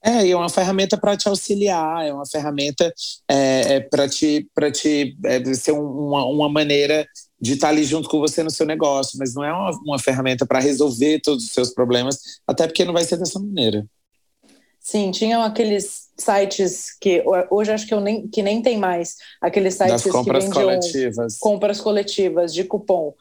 [0.02, 2.92] É, e é uma ferramenta para te auxiliar, é uma ferramenta
[3.28, 7.06] é, é para te, pra te é, ser uma, uma maneira
[7.38, 9.98] de estar tá ali junto com você no seu negócio, mas não é uma, uma
[9.98, 13.86] ferramenta para resolver todos os seus problemas, até porque não vai ser dessa maneira.
[14.80, 19.74] Sim, tinham aqueles sites que hoje acho que, eu nem, que nem tem mais, aqueles
[19.74, 21.38] sites das compras que vendiam coletivas.
[21.38, 23.14] compras coletivas de cupom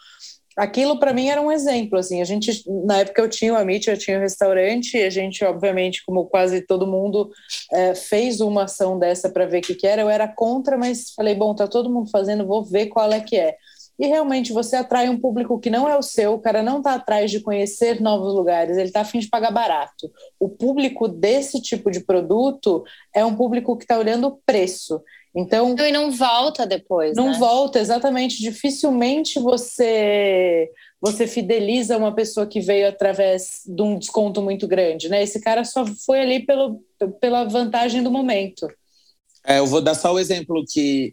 [0.59, 3.89] aquilo para mim era um exemplo, assim, a gente, na época eu tinha o Amit,
[3.89, 7.31] eu tinha o restaurante, e a gente, obviamente, como quase todo mundo,
[7.71, 11.11] é, fez uma ação dessa para ver o que, que era, eu era contra, mas
[11.15, 13.55] falei, bom, tá todo mundo fazendo, vou ver qual é que é.
[13.99, 16.93] E realmente você atrai um público que não é o seu, o cara não está
[16.93, 20.09] atrás de conhecer novos lugares, ele está afim de pagar barato.
[20.39, 22.83] O público desse tipo de produto
[23.13, 25.01] é um público que está olhando o preço.
[25.35, 27.15] Então, e não volta depois.
[27.15, 27.37] Não né?
[27.37, 28.41] volta, exatamente.
[28.41, 30.69] Dificilmente você
[31.01, 35.23] você fideliza uma pessoa que veio através de um desconto muito grande, né?
[35.23, 36.81] Esse cara só foi ali pelo,
[37.21, 38.67] pela vantagem do momento.
[39.49, 41.09] É, eu vou dar só o exemplo que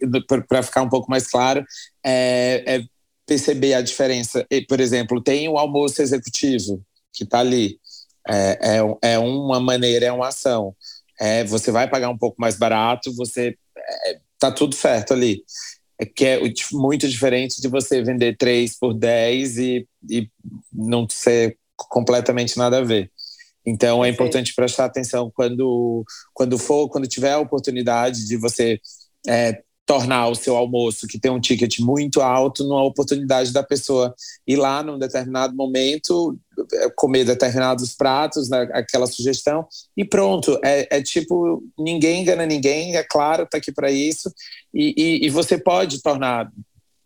[0.47, 1.65] para ficar um pouco mais claro
[2.05, 2.83] é, é,
[3.25, 4.45] perceber a diferença.
[4.69, 6.79] Por exemplo, tem o almoço executivo
[7.11, 7.79] que está ali.
[8.27, 10.75] É, é, é uma maneira, é uma ação.
[11.19, 15.43] É, você vai pagar um pouco mais barato, você é, tá tudo certo ali.
[15.99, 16.39] É que é
[16.73, 20.29] muito diferente de você vender 3 por 10 e, e
[20.71, 23.11] não ser completamente nada a ver.
[23.67, 28.79] Então é importante prestar atenção quando, quando for, quando tiver a oportunidade de você
[29.27, 34.13] é, tornar o seu almoço, que tem um ticket muito alto, numa oportunidade da pessoa
[34.45, 36.37] ir lá num determinado momento,
[36.73, 39.65] é, comer determinados pratos, né, aquela sugestão,
[39.95, 40.59] e pronto.
[40.63, 44.29] É, é, tipo, ninguém engana ninguém, é claro, está aqui para isso,
[44.73, 46.51] e, e, e você pode tornar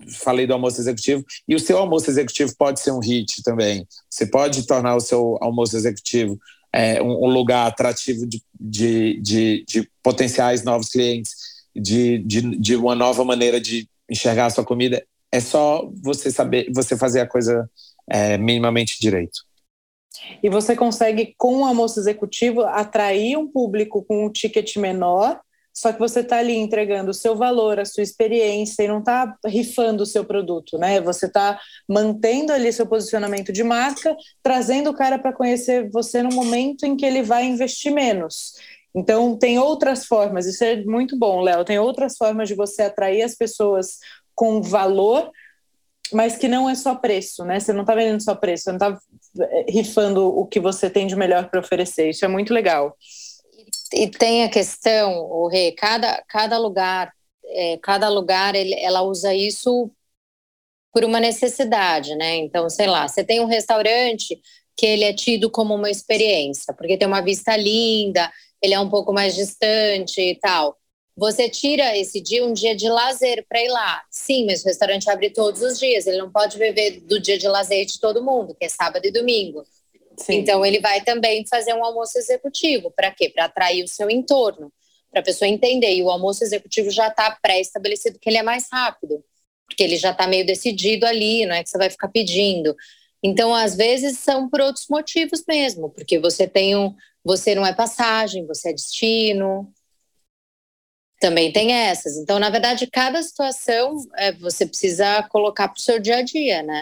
[0.09, 3.85] falei do almoço executivo, e o seu almoço executivo pode ser um hit também.
[4.09, 6.39] Você pode tornar o seu almoço executivo
[6.73, 11.35] é, um, um, lugar atrativo de, de, de, de, potenciais novos clientes
[11.75, 15.05] de, de, de uma nova maneira de enxergar a sua comida.
[15.31, 17.69] É só você saber, você fazer a coisa
[18.09, 19.39] é, minimamente direito.
[20.43, 25.39] E você consegue, com o almoço executivo, atrair um público com um ticket menor,
[25.73, 29.35] só que você está ali entregando o seu valor, a sua experiência e não está
[29.45, 30.99] rifando o seu produto, né?
[31.01, 36.33] Você está mantendo ali seu posicionamento de marca, trazendo o cara para conhecer você no
[36.33, 38.53] momento em que ele vai investir menos.
[38.93, 43.21] Então, tem outras formas, isso é muito bom, Léo, tem outras formas de você atrair
[43.21, 43.99] as pessoas
[44.35, 45.31] com valor,
[46.11, 47.59] mas que não é só preço, né?
[47.59, 48.99] Você não está vendendo só preço, você não está
[49.39, 52.97] eh, rifando o que você tem de melhor para oferecer, isso é muito legal.
[53.93, 57.13] E tem a questão, o Rê, cada, cada lugar,
[57.45, 59.91] é, cada lugar ele, ela usa isso
[60.93, 62.35] por uma necessidade, né?
[62.37, 64.39] Então, sei lá, você tem um restaurante
[64.75, 68.31] que ele é tido como uma experiência, porque tem uma vista linda,
[68.61, 70.77] ele é um pouco mais distante e tal.
[71.15, 74.01] Você tira esse dia, um dia de lazer para ir lá.
[74.09, 76.07] Sim, mas o restaurante abre todos os dias.
[76.07, 79.11] Ele não pode viver do dia de lazer de todo mundo, que é sábado e
[79.11, 79.63] domingo.
[80.21, 80.35] Sim.
[80.39, 82.91] Então, ele vai também fazer um almoço executivo.
[82.91, 83.29] Para quê?
[83.29, 84.71] Para atrair o seu entorno,
[85.09, 85.93] para a pessoa entender.
[85.93, 89.23] E o almoço executivo já está pré-estabelecido, que ele é mais rápido,
[89.65, 92.75] porque ele já está meio decidido ali, não é que você vai ficar pedindo.
[93.23, 97.73] Então, às vezes, são por outros motivos mesmo, porque você tem um, você não é
[97.73, 99.71] passagem, você é destino.
[101.19, 102.17] Também tem essas.
[102.17, 106.63] Então, na verdade, cada situação é, você precisa colocar para o seu dia a dia,
[106.63, 106.81] né?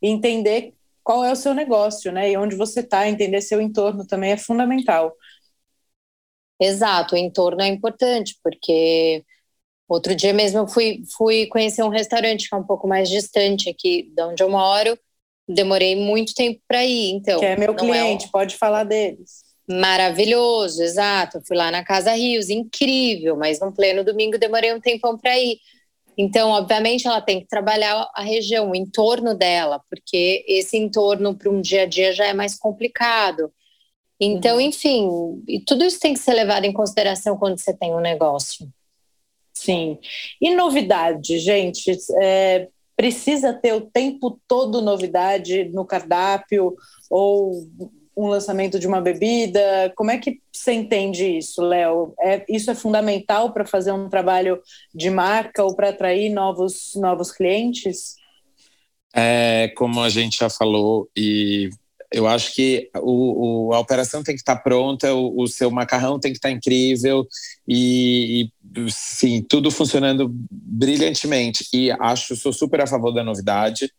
[0.00, 0.72] Entender
[1.10, 2.30] qual é o seu negócio, né?
[2.30, 5.12] E onde você está, entender seu entorno também é fundamental.
[6.60, 9.24] Exato, o entorno é importante, porque
[9.88, 13.68] outro dia mesmo eu fui, fui conhecer um restaurante que é um pouco mais distante
[13.68, 14.96] aqui de onde eu moro.
[15.48, 17.40] Demorei muito tempo para ir, então.
[17.40, 18.30] Que é meu cliente, é um...
[18.30, 19.42] pode falar deles.
[19.68, 21.38] Maravilhoso, exato.
[21.38, 25.36] Eu fui lá na Casa Rios, incrível, mas no pleno domingo demorei um tempão para
[25.36, 25.58] ir.
[26.16, 31.50] Então, obviamente, ela tem que trabalhar a região, o entorno dela, porque esse entorno para
[31.50, 33.52] um dia a dia já é mais complicado.
[34.20, 34.60] Então, uhum.
[34.60, 35.08] enfim,
[35.48, 38.68] e tudo isso tem que ser levado em consideração quando você tem um negócio.
[39.54, 39.98] Sim.
[40.40, 41.96] E novidade, gente?
[42.20, 46.74] É, precisa ter o tempo todo novidade no cardápio
[47.08, 47.66] ou
[48.20, 49.92] um lançamento de uma bebida?
[49.96, 52.14] Como é que você entende isso, Léo?
[52.20, 54.60] É, isso é fundamental para fazer um trabalho
[54.94, 58.16] de marca ou para atrair novos, novos clientes?
[59.14, 61.70] É, como a gente já falou, e
[62.12, 65.70] eu acho que o, o, a operação tem que estar tá pronta, o, o, seu
[65.70, 67.26] macarrão tem que estar tá incrível
[67.66, 71.66] e, e, sim, tudo funcionando brilhantemente.
[71.72, 73.90] E acho, sou super a favor da novidade.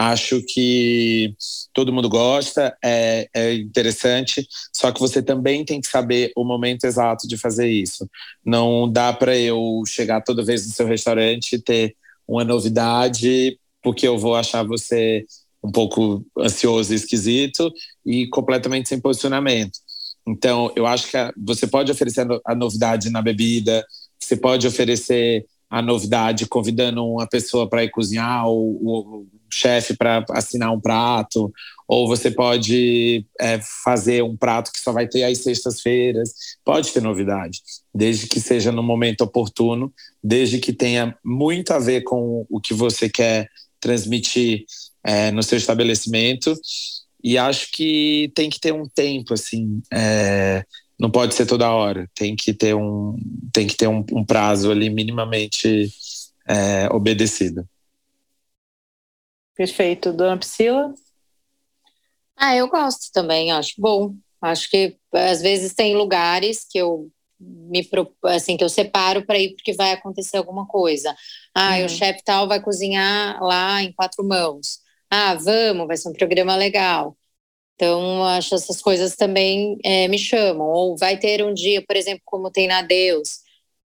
[0.00, 1.34] Acho que
[1.74, 6.84] todo mundo gosta, é, é interessante, só que você também tem que saber o momento
[6.84, 8.08] exato de fazer isso.
[8.44, 11.96] Não dá para eu chegar toda vez no seu restaurante e ter
[12.28, 15.26] uma novidade, porque eu vou achar você
[15.64, 17.68] um pouco ansioso e esquisito
[18.06, 19.80] e completamente sem posicionamento.
[20.28, 23.84] Então, eu acho que você pode oferecer a novidade na bebida,
[24.16, 30.24] você pode oferecer a novidade convidando uma pessoa para ir cozinhar, ou o chefe para
[30.30, 31.52] assinar um prato,
[31.86, 36.32] ou você pode é, fazer um prato que só vai ter às sextas-feiras.
[36.64, 37.60] Pode ter novidade,
[37.94, 39.92] desde que seja no momento oportuno,
[40.22, 43.48] desde que tenha muito a ver com o que você quer
[43.80, 44.64] transmitir
[45.02, 46.54] é, no seu estabelecimento.
[47.24, 50.62] E acho que tem que ter um tempo, assim, é,
[50.98, 52.08] não pode ser toda hora.
[52.14, 53.16] Tem que ter um,
[53.52, 55.90] tem que ter um, um prazo ali minimamente
[56.46, 57.66] é, obedecido.
[59.58, 60.12] Perfeito.
[60.12, 60.94] Dona Priscila?
[62.36, 64.14] Ah, eu gosto também, acho bom.
[64.40, 67.88] Acho que às vezes tem lugares que eu me
[68.24, 71.12] assim que eu separo para ir porque vai acontecer alguma coisa.
[71.52, 71.86] Ah, uhum.
[71.86, 74.78] o chefe tal vai cozinhar lá em quatro mãos.
[75.10, 77.16] Ah, vamos, vai ser um programa legal.
[77.74, 80.68] Então, acho essas coisas também é, me chamam.
[80.68, 83.40] Ou vai ter um dia, por exemplo, como tem na Deus,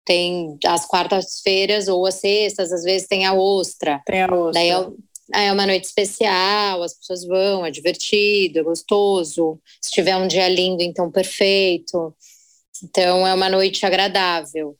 [0.04, 4.02] tem as quartas-feiras ou as sextas, às vezes tem a ostra.
[4.04, 4.52] Tem a ostra.
[4.52, 4.70] Daí
[5.34, 9.60] é, uma noite especial, as pessoas vão, é divertido, é gostoso.
[9.80, 12.14] Se tiver um dia lindo, então perfeito.
[12.82, 14.76] Então, é uma noite agradável.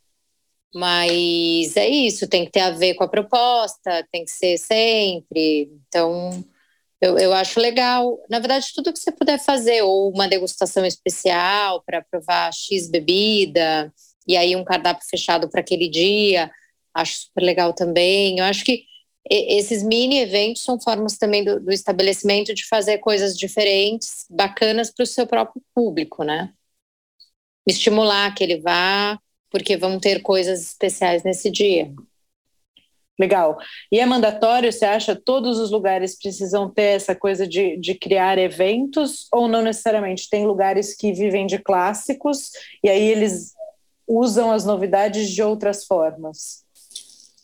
[0.75, 5.71] Mas é isso, tem que ter a ver com a proposta, tem que ser sempre.
[5.89, 6.45] Então,
[7.01, 8.19] eu, eu acho legal.
[8.31, 13.93] Na verdade, tudo que você puder fazer, ou uma degustação especial para provar X bebida,
[14.27, 16.51] e aí um cardápio fechado para aquele dia,
[16.95, 18.39] acho super legal também.
[18.39, 18.85] Eu acho que
[19.31, 25.05] esses mini eventos são formas também do, do estabelecimento de fazer coisas diferentes, bacanas para
[25.05, 26.53] o seu próprio público, né?
[27.67, 29.19] Estimular que ele vá,
[29.51, 31.93] porque vão ter coisas especiais nesse dia.
[33.19, 33.59] Legal.
[33.93, 38.39] E é mandatório, você acha, todos os lugares precisam ter essa coisa de, de criar
[38.39, 40.29] eventos ou não necessariamente?
[40.29, 42.51] Tem lugares que vivem de clássicos
[42.83, 43.53] e aí eles
[44.09, 46.62] usam as novidades de outras formas?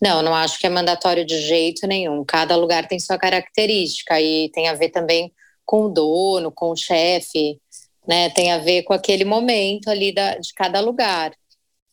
[0.01, 2.25] Não, não acho que é mandatório de jeito nenhum.
[2.25, 5.33] Cada lugar tem sua característica e tem a ver também
[5.65, 7.61] com o dono, com o chefe,
[8.07, 8.31] né?
[8.31, 11.33] Tem a ver com aquele momento ali da, de cada lugar.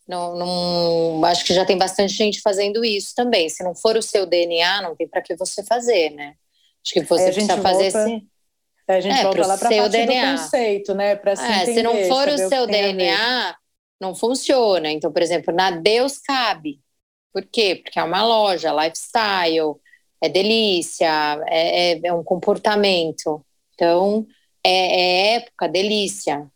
[0.07, 3.49] Não, não, acho que já tem bastante gente fazendo isso também.
[3.49, 6.35] Se não for o seu DNA, não tem para que você fazer, né?
[6.85, 8.25] Acho que você precisa fazer volta, esse.
[8.87, 10.35] A gente é, volta lá para a DNA.
[10.35, 11.15] do conceito, né?
[11.15, 13.55] Para se, é, entender, se não for o seu DNA,
[13.99, 14.91] não funciona.
[14.91, 16.79] Então, por exemplo, na Deus cabe.
[17.35, 17.81] Por quê?
[17.83, 19.75] Porque é uma loja, lifestyle,
[20.23, 23.45] é delícia, é, é, é um comportamento.
[23.73, 24.25] Então,
[24.63, 26.47] é, é época, delícia.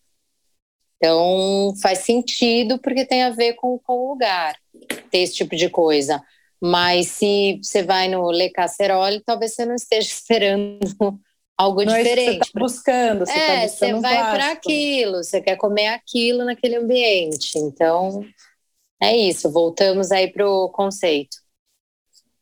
[0.95, 4.55] Então, faz sentido porque tem a ver com, com o lugar,
[5.11, 6.23] ter esse tipo de coisa.
[6.61, 10.79] Mas se você vai no Le Casserole, talvez você não esteja esperando
[11.57, 12.21] algo não diferente.
[12.21, 15.57] É você tá buscando, você tá é, tá buscando você vai para aquilo, você quer
[15.57, 17.59] comer aquilo naquele ambiente.
[17.59, 18.23] Então,
[19.01, 21.37] é isso, voltamos aí para o conceito.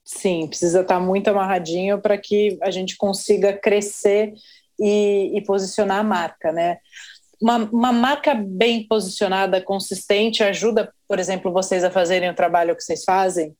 [0.03, 4.33] Sim, precisa estar tá muito amarradinho para que a gente consiga crescer
[4.79, 6.77] e, e posicionar a marca, né?
[7.41, 12.83] uma, uma marca bem posicionada, consistente, ajuda, por exemplo, vocês a fazerem o trabalho que
[12.83, 13.55] vocês fazem?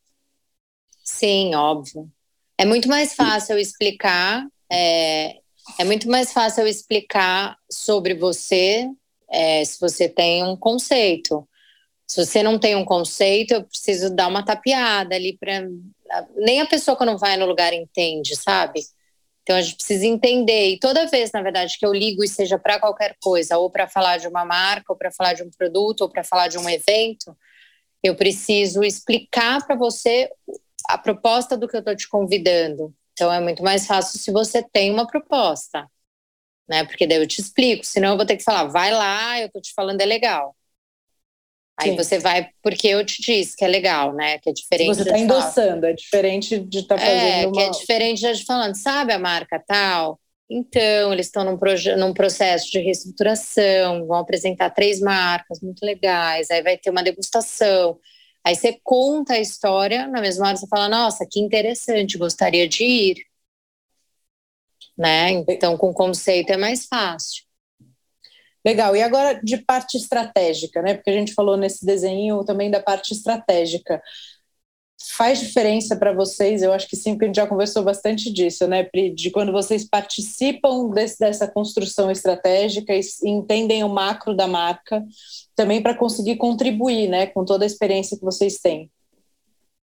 [1.04, 2.10] Sim, óbvio.
[2.56, 5.36] É muito mais fácil eu explicar, é,
[5.78, 8.88] é muito mais fácil eu explicar sobre você
[9.30, 11.48] é, se você tem um conceito.
[12.08, 15.68] Se você não tem um conceito, eu preciso dar uma tapeada ali para
[16.36, 18.80] nem a pessoa que não vai no lugar entende, sabe?
[19.42, 20.70] Então a gente precisa entender.
[20.70, 23.86] E toda vez, na verdade, que eu ligo e seja para qualquer coisa, ou para
[23.88, 26.68] falar de uma marca, ou para falar de um produto, ou para falar de um
[26.68, 27.36] evento,
[28.02, 30.30] eu preciso explicar para você
[30.88, 32.94] a proposta do que eu estou te convidando.
[33.12, 35.86] Então é muito mais fácil se você tem uma proposta,
[36.68, 36.84] né?
[36.84, 39.60] Porque daí eu te explico, senão eu vou ter que falar, vai lá, eu estou
[39.60, 40.54] te falando é legal.
[41.80, 41.96] Aí Sim.
[41.96, 44.38] você vai porque eu te disse que é legal, né?
[44.38, 44.96] Que é diferente.
[44.96, 47.20] Você está endossando, é diferente de estar tá fazendo.
[47.20, 47.52] É, uma...
[47.52, 50.18] que é diferente de falando, sabe a marca tal?
[50.50, 51.58] Então, eles estão num,
[51.98, 57.98] num processo de reestruturação, vão apresentar três marcas muito legais, aí vai ter uma degustação.
[58.44, 62.82] Aí você conta a história, na mesma hora você fala, nossa, que interessante, gostaria de
[62.82, 63.16] ir.
[64.96, 65.44] Né?
[65.48, 67.47] Então, com conceito é mais fácil.
[68.64, 68.94] Legal.
[68.96, 70.94] E agora de parte estratégica, né?
[70.94, 74.02] Porque a gente falou nesse desenho também da parte estratégica.
[75.16, 76.60] Faz diferença para vocês?
[76.60, 79.14] Eu acho que sim, porque a gente já conversou bastante disso, né, Pri?
[79.14, 85.04] De quando vocês participam desse, dessa construção estratégica e entendem o macro da marca,
[85.54, 88.90] também para conseguir contribuir, né, com toda a experiência que vocês têm.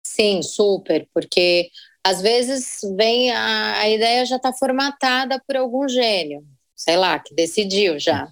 [0.03, 1.69] Sim, super, porque
[2.03, 6.45] às vezes vem a, a ideia já está formatada por algum gênio,
[6.75, 8.31] sei lá, que decidiu já.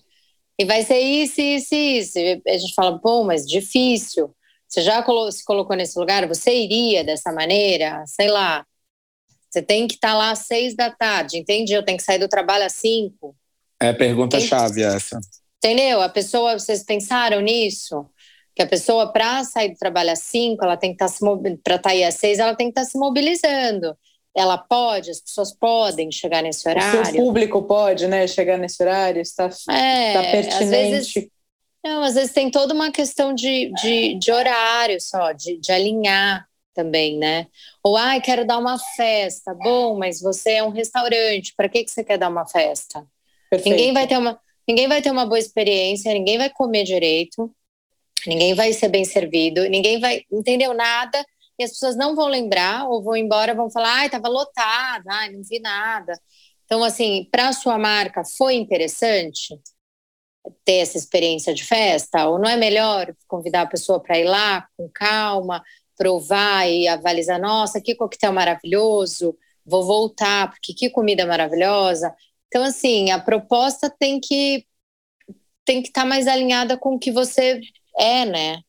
[0.64, 2.18] E vai ser isso, isso, isso.
[2.18, 4.34] E a gente fala, bom, mas difícil.
[4.66, 6.26] Você já se colocou nesse lugar?
[6.26, 8.02] Você iria dessa maneira?
[8.08, 8.66] Sei lá.
[9.50, 11.74] Você tem que estar tá lá às seis da tarde, entendi?
[11.74, 13.36] Eu tenho que sair do trabalho às cinco.
[13.78, 15.20] É pergunta-chave essa.
[15.58, 16.02] Entendeu?
[16.02, 18.06] A pessoa, vocês pensaram nisso?
[18.56, 21.20] Que a pessoa, para sair do trabalho às cinco, ela tem que estar tá se
[21.62, 23.98] para estar tá aí às seis, ela tem que estar tá se mobilizando
[24.36, 27.02] ela pode, as pessoas podem chegar nesse horário.
[27.02, 30.64] O seu público pode, né, chegar nesse horário, está, é, está pertinente.
[30.64, 31.28] Às vezes,
[31.84, 36.48] não, às vezes tem toda uma questão de, de, de horário só, de, de alinhar
[36.74, 37.48] também, né?
[37.84, 39.54] Ou, ai, quero dar uma festa.
[39.54, 43.06] Bom, mas você é um restaurante, para que, que você quer dar uma festa?
[43.50, 43.76] Perfeito.
[43.76, 47.54] Ninguém vai ter uma, ninguém vai ter uma boa experiência, ninguém vai comer direito,
[48.26, 51.24] ninguém vai ser bem servido, ninguém vai, entendeu nada
[51.60, 55.32] e as pessoas não vão lembrar ou vão embora, vão falar, ai, estava lotada, ai,
[55.32, 56.14] não vi nada.
[56.66, 59.60] Então, assim, para a sua marca foi interessante
[60.66, 62.28] ter essa experiência de festa?
[62.28, 65.64] Ou não é melhor convidar a pessoa para ir lá com calma,
[65.98, 72.14] provar e avalizar, nossa, que coquetel maravilhoso, vou voltar, porque que comida maravilhosa.
[72.48, 74.66] Então, assim, a proposta tem que
[75.66, 77.62] tem que estar tá mais alinhada com o que você
[77.98, 78.62] é, né?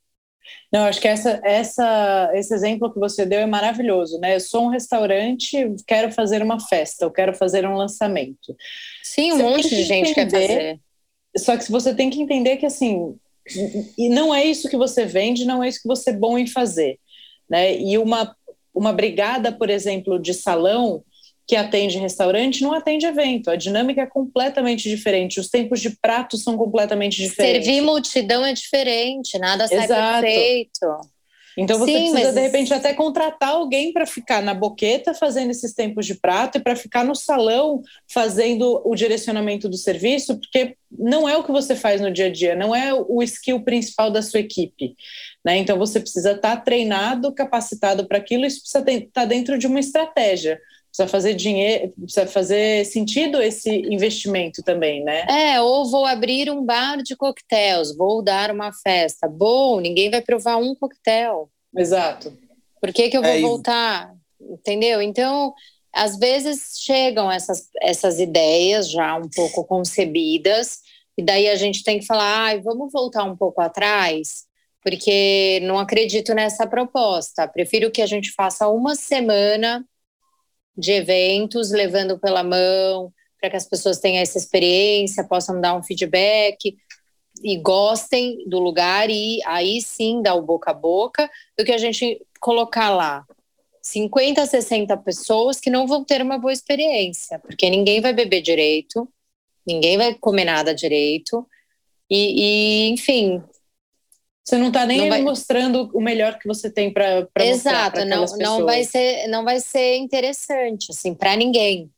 [0.74, 4.34] Não, acho que essa, essa, esse exemplo que você deu é maravilhoso, né?
[4.34, 8.56] Eu sou um restaurante, quero fazer uma festa, eu quero fazer um lançamento.
[9.00, 10.80] Sim, um você monte de gente entender, quer fazer.
[11.36, 13.14] Só que você tem que entender que assim,
[13.96, 16.48] e não é isso que você vende, não é isso que você é bom em
[16.48, 16.98] fazer,
[17.48, 17.78] né?
[17.78, 18.34] E uma
[18.74, 21.04] uma brigada, por exemplo, de salão,
[21.46, 23.50] que atende restaurante não atende evento.
[23.50, 25.38] A dinâmica é completamente diferente.
[25.38, 27.64] Os tempos de prato são completamente diferentes.
[27.66, 30.22] Servir multidão é diferente, nada sai Exato.
[30.22, 31.14] perfeito.
[31.56, 32.34] Então você Sim, precisa, mas...
[32.34, 36.60] de repente, até contratar alguém para ficar na boqueta fazendo esses tempos de prato e
[36.60, 37.80] para ficar no salão
[38.12, 42.32] fazendo o direcionamento do serviço, porque não é o que você faz no dia a
[42.32, 44.96] dia, não é o skill principal da sua equipe.
[45.44, 45.58] Né?
[45.58, 49.66] Então você precisa estar tá treinado, capacitado para aquilo, isso precisa estar tá dentro de
[49.66, 50.60] uma estratégia
[50.94, 55.26] precisa fazer dinheiro, precisa fazer sentido esse investimento também, né?
[55.28, 59.26] É, ou vou abrir um bar de coquetéis, vou dar uma festa.
[59.26, 61.50] Bom, ninguém vai provar um coquetel.
[61.76, 62.32] Exato.
[62.80, 64.14] Por que, que eu vou é, voltar?
[64.40, 65.02] Entendeu?
[65.02, 65.52] Então,
[65.92, 70.78] às vezes chegam essas, essas ideias já um pouco concebidas,
[71.18, 74.44] e daí a gente tem que falar, ah, vamos voltar um pouco atrás,
[74.80, 77.48] porque não acredito nessa proposta.
[77.48, 79.84] Prefiro que a gente faça uma semana
[80.76, 85.82] de eventos, levando pela mão, para que as pessoas tenham essa experiência, possam dar um
[85.82, 86.76] feedback
[87.42, 91.78] e gostem do lugar e aí sim dar o boca a boca do que a
[91.78, 93.24] gente colocar lá
[93.82, 99.06] 50, 60 pessoas que não vão ter uma boa experiência, porque ninguém vai beber direito,
[99.66, 101.46] ninguém vai comer nada direito.
[102.10, 103.42] E, e enfim,
[104.44, 105.22] você não está nem não vai...
[105.22, 109.58] mostrando o melhor que você tem para Exato, mostrar não, não vai ser não vai
[109.58, 111.90] ser interessante assim para ninguém.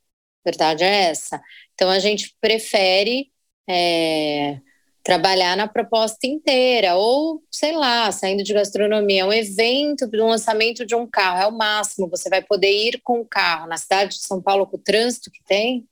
[0.44, 1.42] A verdade é essa.
[1.74, 3.32] Então a gente prefere
[3.68, 4.60] é,
[5.02, 10.94] trabalhar na proposta inteira, ou sei lá, saindo de gastronomia, um evento do lançamento de
[10.94, 14.22] um carro, é o máximo, você vai poder ir com o carro na cidade de
[14.22, 15.86] São Paulo com o trânsito que tem.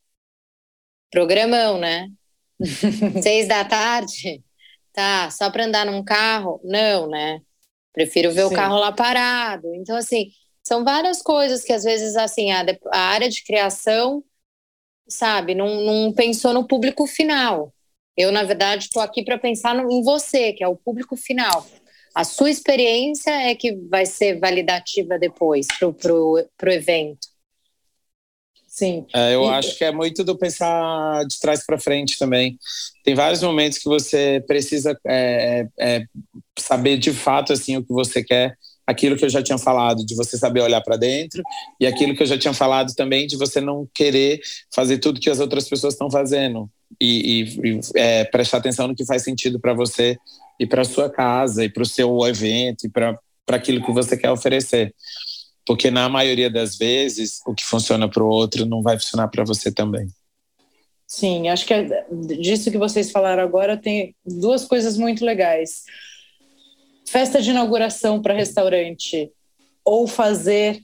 [1.11, 2.11] Programão, né?
[3.23, 4.43] Seis da tarde,
[4.95, 6.61] tá, só para andar num carro?
[6.65, 7.43] Não, né?
[7.93, 8.55] Prefiro ver Sim.
[8.55, 9.75] o carro lá parado.
[9.75, 10.31] Então, assim,
[10.63, 14.25] são várias coisas que às vezes, assim, a, a área de criação,
[15.07, 17.73] sabe, não, não pensou no público final.
[18.17, 21.67] Eu, na verdade, estou aqui para pensar no, em você, que é o público final.
[22.15, 27.34] A sua experiência é que vai ser validativa depois para o evento.
[28.75, 29.07] Sim.
[29.15, 29.49] É, eu e...
[29.51, 32.59] acho que é muito do pensar de trás para frente também.
[33.05, 36.05] Tem vários momentos que você precisa é, é, é,
[36.59, 40.15] saber de fato assim o que você quer aquilo que eu já tinha falado, de
[40.17, 41.43] você saber olhar para dentro,
[41.81, 44.41] e aquilo que eu já tinha falado também, de você não querer
[44.75, 46.69] fazer tudo que as outras pessoas estão fazendo
[47.01, 50.19] e, e, e é, prestar atenção no que faz sentido para você
[50.61, 53.19] e para sua casa e para o seu evento e para
[53.49, 54.93] aquilo que você quer oferecer.
[55.67, 59.45] Porque na maioria das vezes, o que funciona para o outro não vai funcionar para
[59.45, 60.09] você também.
[61.07, 62.07] Sim, acho que é
[62.41, 65.85] disso que vocês falaram agora tem duas coisas muito legais
[67.05, 69.31] festa de inauguração para restaurante
[69.85, 70.83] ou fazer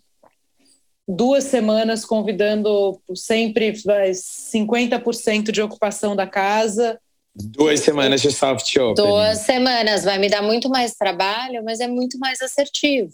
[1.09, 7.01] duas semanas convidando sempre 50% de ocupação da casa.
[7.35, 9.05] Duas semanas de soft open.
[9.05, 13.13] Duas semanas, vai me dar muito mais trabalho, mas é muito mais assertivo.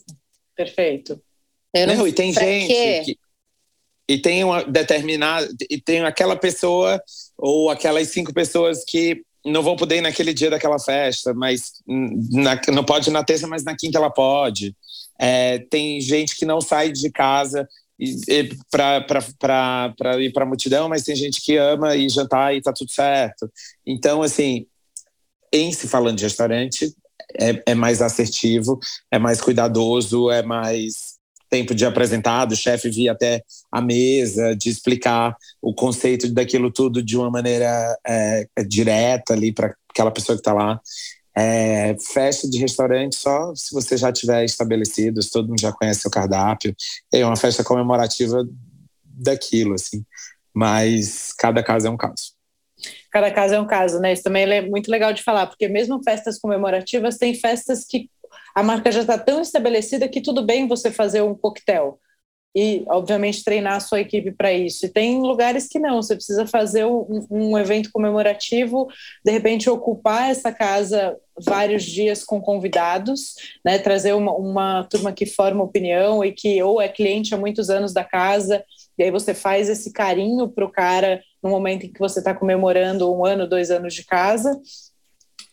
[0.55, 1.21] Perfeito.
[1.77, 3.19] Eu não, não e tem gente que,
[4.09, 7.01] e tem uma determinada e tem aquela pessoa
[7.37, 12.61] ou aquelas cinco pessoas que não vão poder ir naquele dia daquela festa, mas na,
[12.73, 14.75] não pode na terça, mas na quinta ela pode.
[15.19, 17.69] É, tem gente que não sai de casa
[18.71, 22.91] para ir para a multidão, mas tem gente que ama ir jantar e tá tudo
[22.91, 23.51] certo.
[23.87, 24.67] Então, assim,
[25.53, 26.93] em se falando de restaurante,
[27.41, 28.79] é, é mais assertivo,
[29.11, 31.06] é mais cuidadoso, é mais
[31.57, 33.43] tempo de apresentar, do chefe vir até
[33.73, 39.53] a mesa, de explicar o conceito daquilo tudo de uma maneira é, é direta ali
[39.53, 40.79] para aquela pessoa que está lá.
[41.35, 46.07] É, festa de restaurante só se você já tiver estabelecido, se todo mundo já conhece
[46.07, 46.75] o cardápio.
[47.13, 48.47] É uma festa comemorativa
[49.03, 50.05] daquilo, assim.
[50.55, 52.37] Mas cada caso é um caso.
[53.11, 54.13] Cada caso é um caso, né?
[54.13, 58.11] Isso também é muito legal de falar, porque mesmo festas comemorativas, tem festas que
[58.57, 62.01] a marca já está tão estabelecida que tudo bem você fazer um coquetel
[62.57, 64.87] e, obviamente, treinar a sua equipe para isso.
[64.87, 68.89] E tem lugares que não, você precisa fazer um, um, evento comemorativo,
[69.23, 75.27] de repente ocupar essa casa vários dias com convidados, né, trazer uma, uma turma que
[75.27, 78.65] forma opinião e que ou é cliente há muitos anos da casa,
[78.99, 82.35] e aí você faz esse carinho para o cara no momento em que você está
[82.35, 84.59] comemorando um ano, dois anos de casa,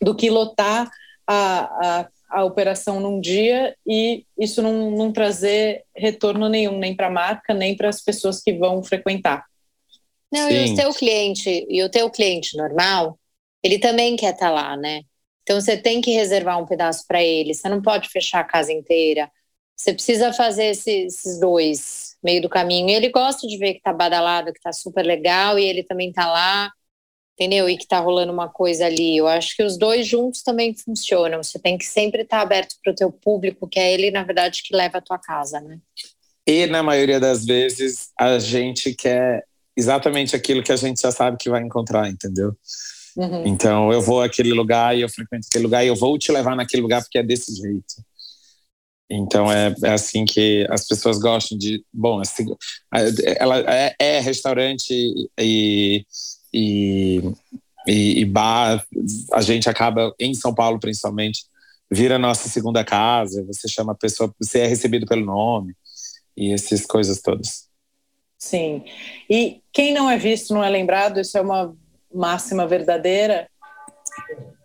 [0.00, 0.90] do que lotar
[1.26, 7.06] a, a a operação num dia e isso não, não trazer retorno nenhum, nem para
[7.06, 9.44] a marca, nem para as pessoas que vão frequentar.
[10.32, 10.54] Não, Sim.
[10.54, 13.18] e o teu cliente, e o teu cliente normal,
[13.62, 15.02] ele também quer estar tá lá, né?
[15.42, 18.72] Então você tem que reservar um pedaço para ele, você não pode fechar a casa
[18.72, 19.30] inteira.
[19.76, 22.90] Você precisa fazer esses, esses dois meio do caminho.
[22.90, 26.26] Ele gosta de ver que tá badalado, que tá super legal, e ele também tá
[26.26, 26.72] lá
[27.34, 27.68] entendeu?
[27.68, 29.16] E que está rolando uma coisa ali.
[29.16, 31.42] Eu acho que os dois juntos também funcionam.
[31.42, 34.22] Você tem que sempre estar tá aberto para o teu público, que é ele, na
[34.22, 35.78] verdade, que leva a tua casa, né?
[36.46, 39.44] E na maioria das vezes a gente quer
[39.76, 42.54] exatamente aquilo que a gente já sabe que vai encontrar, entendeu?
[43.16, 43.46] Uhum.
[43.46, 46.54] Então eu vou àquele lugar e eu frequento aquele lugar e eu vou te levar
[46.54, 47.94] naquele lugar porque é desse jeito.
[49.10, 51.84] Então é, é assim que as pessoas gostam de.
[51.92, 52.46] Bom, assim,
[53.38, 54.92] ela é, é restaurante
[55.38, 56.04] e
[56.54, 57.20] e,
[57.86, 58.86] e, e bar,
[59.32, 61.44] a gente acaba, em São Paulo principalmente,
[61.90, 65.74] vira nossa segunda casa, você chama a pessoa, você é recebido pelo nome
[66.36, 67.68] e essas coisas todas.
[68.38, 68.84] Sim.
[69.28, 71.76] E quem não é visto não é lembrado, isso é uma
[72.12, 73.48] máxima verdadeira?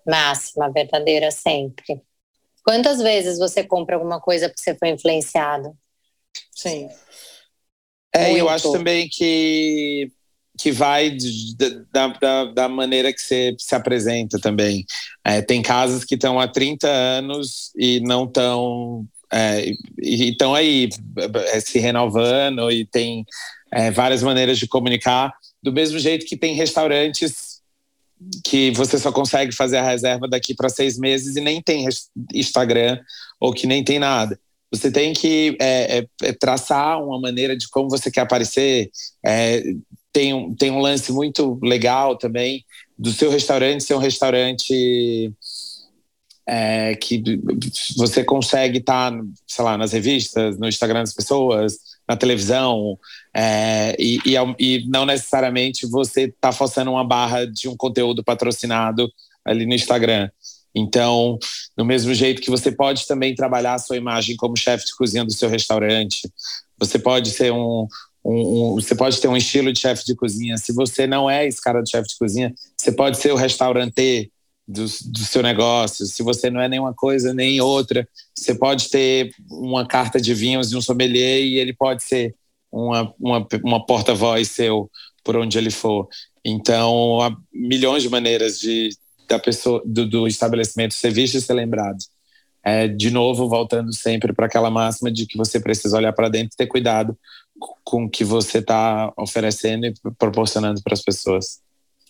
[0.06, 2.04] Máxima verdadeira sempre.
[2.64, 5.76] Quantas vezes você compra alguma coisa porque você foi influenciado?
[6.52, 6.88] Sim.
[8.14, 8.40] É, Muito.
[8.40, 10.12] eu acho também que
[10.60, 11.16] que vai
[11.92, 14.86] da, da, da, maneira que você se apresenta também.
[15.24, 19.06] É, tem casas que estão há 30 anos e não estão.
[19.32, 19.72] É,
[20.02, 20.90] estão aí
[21.54, 23.26] é, se renovando e tem
[23.72, 25.32] é, várias maneiras de comunicar,
[25.62, 27.60] do mesmo jeito que tem restaurantes
[28.44, 31.88] que você só consegue fazer a reserva daqui para seis meses e nem tem
[32.34, 33.00] Instagram
[33.40, 34.38] ou que nem tem nada.
[34.72, 38.92] Você tem que é, é, traçar uma maneira de como você quer aparecer,
[39.26, 39.64] é,
[40.12, 42.66] tem um, tem um lance muito legal também
[42.98, 45.34] do seu restaurante ser um restaurante
[46.48, 47.22] é, que
[47.96, 51.78] você consegue estar, tá, sei lá, nas revistas, no Instagram das pessoas,
[52.08, 52.98] na televisão,
[53.36, 59.08] é, e, e, e, não necessariamente você está forçando uma barra de um conteúdo patrocinado
[59.46, 60.30] ali no Instagram.
[60.74, 61.38] Então,
[61.78, 65.24] do mesmo jeito que você pode também trabalhar a sua imagem como chefe de cozinha
[65.24, 66.28] do seu restaurante,
[66.80, 67.88] você pode ser um,
[68.30, 70.58] um, um, você pode ter um estilo de chefe de cozinha.
[70.58, 74.32] Se você não é esse cara de chefe de cozinha, você pode ser o restaurante
[74.68, 76.06] do, do seu negócio.
[76.06, 78.08] Se você não é nenhuma coisa nem outra,
[78.38, 82.36] você pode ter uma carta de vinhos de um sommelier e ele pode ser
[82.72, 84.90] uma, uma, uma porta-voz seu
[85.24, 86.08] por onde ele for.
[86.46, 88.90] Então, há milhões de maneiras de
[89.28, 92.00] da pessoa do, do estabelecimento ser visto e ser lembrado.
[92.64, 96.50] É, de novo, voltando sempre para aquela máxima de que você precisa olhar para dentro
[96.54, 97.16] e ter cuidado
[97.84, 101.62] com o que você está oferecendo e proporcionando para as pessoas.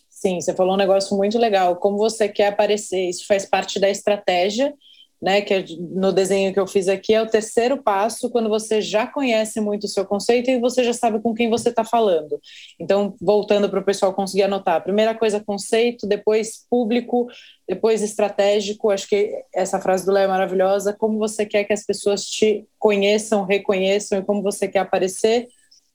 [0.08, 1.76] Sim, você falou um negócio muito legal.
[1.76, 4.74] Como você quer aparecer, isso faz parte da estratégia
[5.20, 8.80] né, que é no desenho que eu fiz aqui é o terceiro passo quando você
[8.80, 12.40] já conhece muito o seu conceito e você já sabe com quem você está falando.
[12.78, 17.28] Então, voltando para o pessoal conseguir anotar, primeira coisa conceito, depois público,
[17.68, 18.90] depois estratégico.
[18.90, 20.94] Acho que essa frase do Léo é maravilhosa.
[20.94, 25.48] Como você quer que as pessoas te conheçam, reconheçam e como você quer aparecer.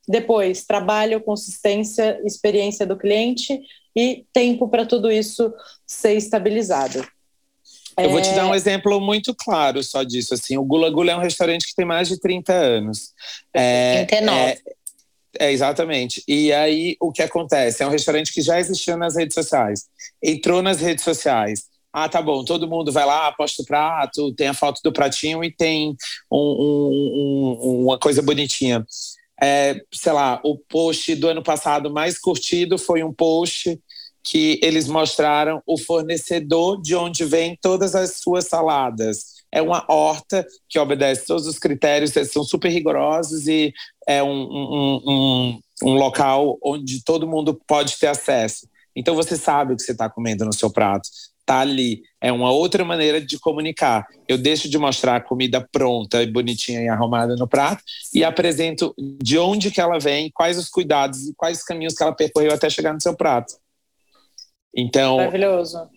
[0.08, 3.60] Depois, trabalho, consistência, experiência do cliente
[3.96, 5.52] e tempo para tudo isso
[5.88, 7.15] ser estabilizado.
[7.98, 8.58] Eu vou te dar um é.
[8.58, 10.34] exemplo muito claro só disso.
[10.34, 13.14] Assim, o Gula Gula é um restaurante que tem mais de 30 anos.
[13.54, 14.42] É, 39.
[14.42, 14.58] É,
[15.40, 16.24] é, exatamente.
[16.28, 17.84] E aí, o que acontece?
[17.84, 19.86] É um restaurante que já existia nas redes sociais.
[20.22, 21.66] Entrou nas redes sociais.
[21.98, 25.42] Ah, tá bom, todo mundo vai lá, posta o prato, tem a foto do pratinho
[25.42, 25.96] e tem
[26.30, 28.86] um, um, um, uma coisa bonitinha.
[29.42, 33.80] É, sei lá, o post do ano passado mais curtido foi um post
[34.26, 39.36] que eles mostraram o fornecedor de onde vêm todas as suas saladas.
[39.52, 43.72] É uma horta que obedece todos os critérios, são super rigorosos e
[44.08, 48.68] é um, um, um, um local onde todo mundo pode ter acesso.
[48.96, 51.08] Então você sabe o que você está comendo no seu prato.
[51.46, 52.02] Tá ali.
[52.20, 54.08] É uma outra maneira de comunicar.
[54.28, 58.96] Eu deixo de mostrar a comida pronta e bonitinha e arrumada no prato e apresento
[59.22, 62.52] de onde que ela vem, quais os cuidados e quais os caminhos que ela percorreu
[62.52, 63.54] até chegar no seu prato.
[64.76, 65.90] Então, Maravilhoso.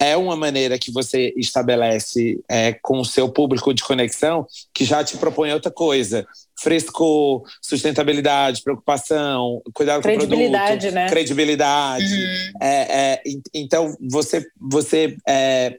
[0.00, 5.02] É uma maneira que você estabelece é, com o seu público de conexão que já
[5.02, 6.24] te propõe outra coisa.
[6.60, 10.28] Frescor, sustentabilidade, preocupação, cuidado com o produto.
[10.28, 11.08] Credibilidade, né?
[11.08, 12.04] Credibilidade.
[12.04, 12.52] Uhum.
[12.62, 13.22] É, é,
[13.52, 15.76] então, você, você, é,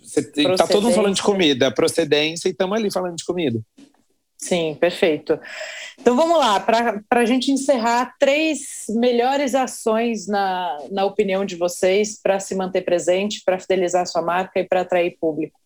[0.00, 0.22] você
[0.56, 3.60] tá todo mundo falando de comida, procedência, e estamos ali falando de comida.
[4.42, 5.38] Sim, perfeito.
[5.98, 12.18] Então vamos lá, para a gente encerrar, três melhores ações, na, na opinião de vocês,
[12.20, 15.60] para se manter presente, para fidelizar sua marca e para atrair público.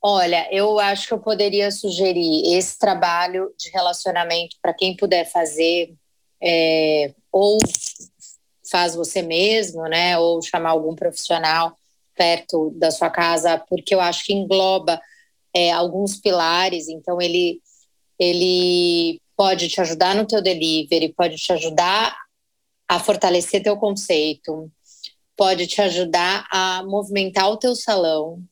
[0.00, 5.94] Olha, eu acho que eu poderia sugerir esse trabalho de relacionamento para quem puder fazer,
[6.42, 7.58] é, ou
[8.70, 10.18] faz você mesmo, né?
[10.18, 11.76] Ou chamar algum profissional
[12.14, 15.00] perto da sua casa, porque eu acho que engloba
[15.54, 16.88] é, alguns pilares.
[16.88, 17.60] Então ele
[18.18, 22.16] ele pode te ajudar no teu delivery, pode te ajudar
[22.88, 24.70] a fortalecer teu conceito,
[25.36, 28.42] pode te ajudar a movimentar o teu salão,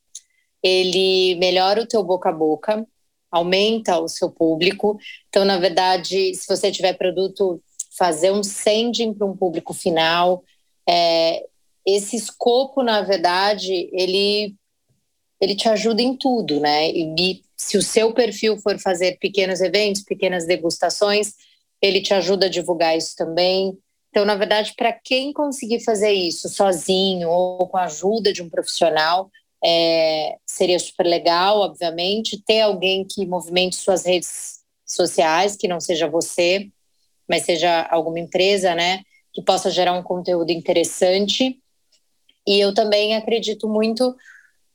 [0.63, 2.87] ele melhora o teu boca a boca,
[3.31, 4.99] aumenta o seu público.
[5.29, 7.63] Então, na verdade, se você tiver produto,
[7.97, 10.45] fazer um sending para um público final,
[10.89, 11.45] é,
[11.87, 14.55] esse escopo, na verdade, ele
[15.43, 16.89] ele te ajuda em tudo, né?
[16.93, 21.35] E se o seu perfil for fazer pequenos eventos, pequenas degustações,
[21.83, 23.77] ele te ajuda a divulgar isso também.
[24.11, 28.49] Então, na verdade, para quem conseguir fazer isso sozinho ou com a ajuda de um
[28.49, 29.29] profissional,
[29.65, 36.09] é, seria super legal, obviamente, ter alguém que movimente suas redes sociais, que não seja
[36.09, 36.69] você,
[37.29, 39.03] mas seja alguma empresa, né,
[39.33, 41.59] que possa gerar um conteúdo interessante.
[42.47, 44.15] E eu também acredito muito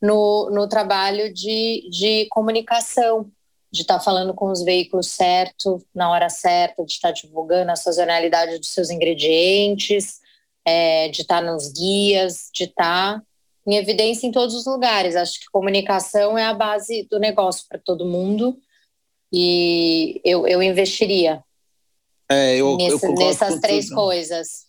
[0.02, 3.30] no, no trabalho de, de comunicação,
[3.72, 7.72] de estar tá falando com os veículos certo, na hora certa, de estar tá divulgando
[7.72, 10.20] a sazonalidade dos seus ingredientes,
[10.66, 13.22] é, de estar tá nos guias, de estar
[13.66, 15.16] em evidência em todos os lugares.
[15.16, 18.58] Acho que comunicação é a base do negócio para todo mundo
[19.32, 21.44] e eu, eu investiria
[22.30, 23.96] é, eu, nesse, eu nessas três tudo.
[23.96, 24.67] coisas.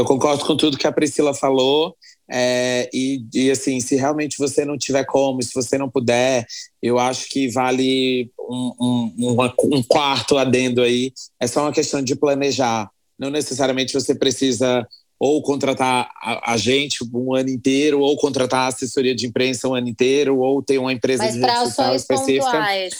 [0.00, 1.94] Eu concordo com tudo que a Priscila falou.
[2.32, 6.46] É, e, e, assim, se realmente você não tiver como, se você não puder,
[6.82, 11.12] eu acho que vale um, um, uma, um quarto adendo aí.
[11.38, 12.88] É só uma questão de planejar.
[13.18, 14.86] Não necessariamente você precisa
[15.18, 19.74] ou contratar a, a, gente um ano inteiro, ou contratar a assessoria de imprensa um
[19.74, 22.44] ano inteiro, ou ter uma empresa Mas de rede social específica.
[22.46, 22.94] Pontuais.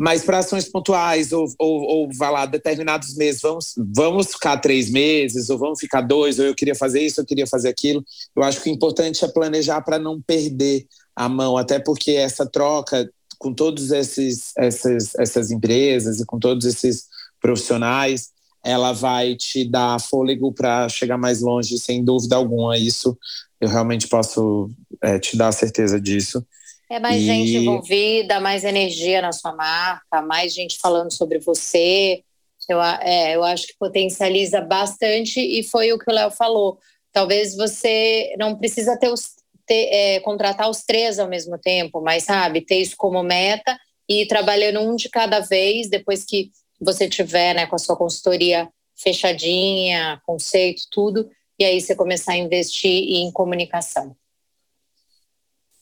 [0.00, 4.90] Mas para ações pontuais, ou, ou, ou vai lá, determinados meses, vamos, vamos ficar três
[4.90, 8.02] meses, ou vamos ficar dois, ou eu queria fazer isso, eu queria fazer aquilo.
[8.34, 12.46] Eu acho que o importante é planejar para não perder a mão, até porque essa
[12.46, 17.06] troca com todas essas, empresas e com todos esses
[17.38, 18.30] profissionais,
[18.64, 22.78] ela vai te dar fôlego para chegar mais longe, sem dúvida alguma.
[22.78, 23.18] Isso
[23.60, 24.70] eu realmente posso
[25.02, 26.42] é, te dar certeza disso.
[26.90, 27.24] É mais e...
[27.24, 32.24] gente envolvida, mais energia na sua marca, mais gente falando sobre você.
[32.68, 36.78] Eu, é, eu acho que potencializa bastante e foi o que o Léo falou.
[37.12, 39.30] Talvez você não precisa ter os,
[39.66, 44.22] ter, é, contratar os três ao mesmo tempo, mas sabe, ter isso como meta e
[44.22, 46.50] ir trabalhando um de cada vez, depois que
[46.80, 52.36] você tiver né, com a sua consultoria fechadinha, conceito, tudo, e aí você começar a
[52.36, 54.16] investir em comunicação.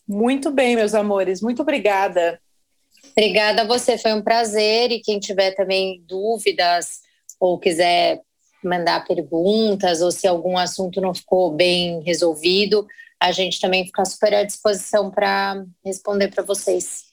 [0.09, 2.41] Muito bem, meus amores, muito obrigada.
[3.11, 4.91] Obrigada a você, foi um prazer.
[4.91, 7.01] E quem tiver também dúvidas
[7.39, 8.19] ou quiser
[8.63, 12.87] mandar perguntas, ou se algum assunto não ficou bem resolvido,
[13.19, 17.03] a gente também fica super à disposição para responder para vocês.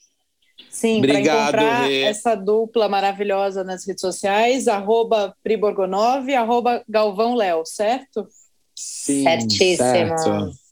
[0.70, 2.02] Sim, para encontrar Rê.
[2.02, 8.27] essa dupla maravilhosa nas redes sociais, arroba Priborgonov, arroba Galvão Léo, certo?
[8.74, 10.18] Sim, Certíssimo.
[10.18, 10.65] Certo.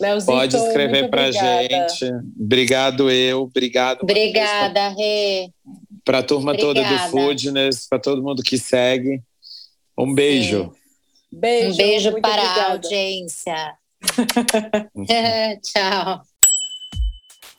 [0.00, 2.10] Leozito, Pode escrever para gente.
[2.38, 4.02] Obrigado eu, obrigado.
[4.02, 5.50] Obrigada, Rê.
[6.04, 6.82] Para a turma obrigada.
[6.82, 9.22] toda do Foodness, para todo mundo que segue.
[9.96, 10.72] Um beijo.
[11.30, 11.72] Beijo.
[11.72, 12.60] Um beijo para obrigada.
[12.62, 13.74] a audiência.
[15.62, 16.22] Tchau.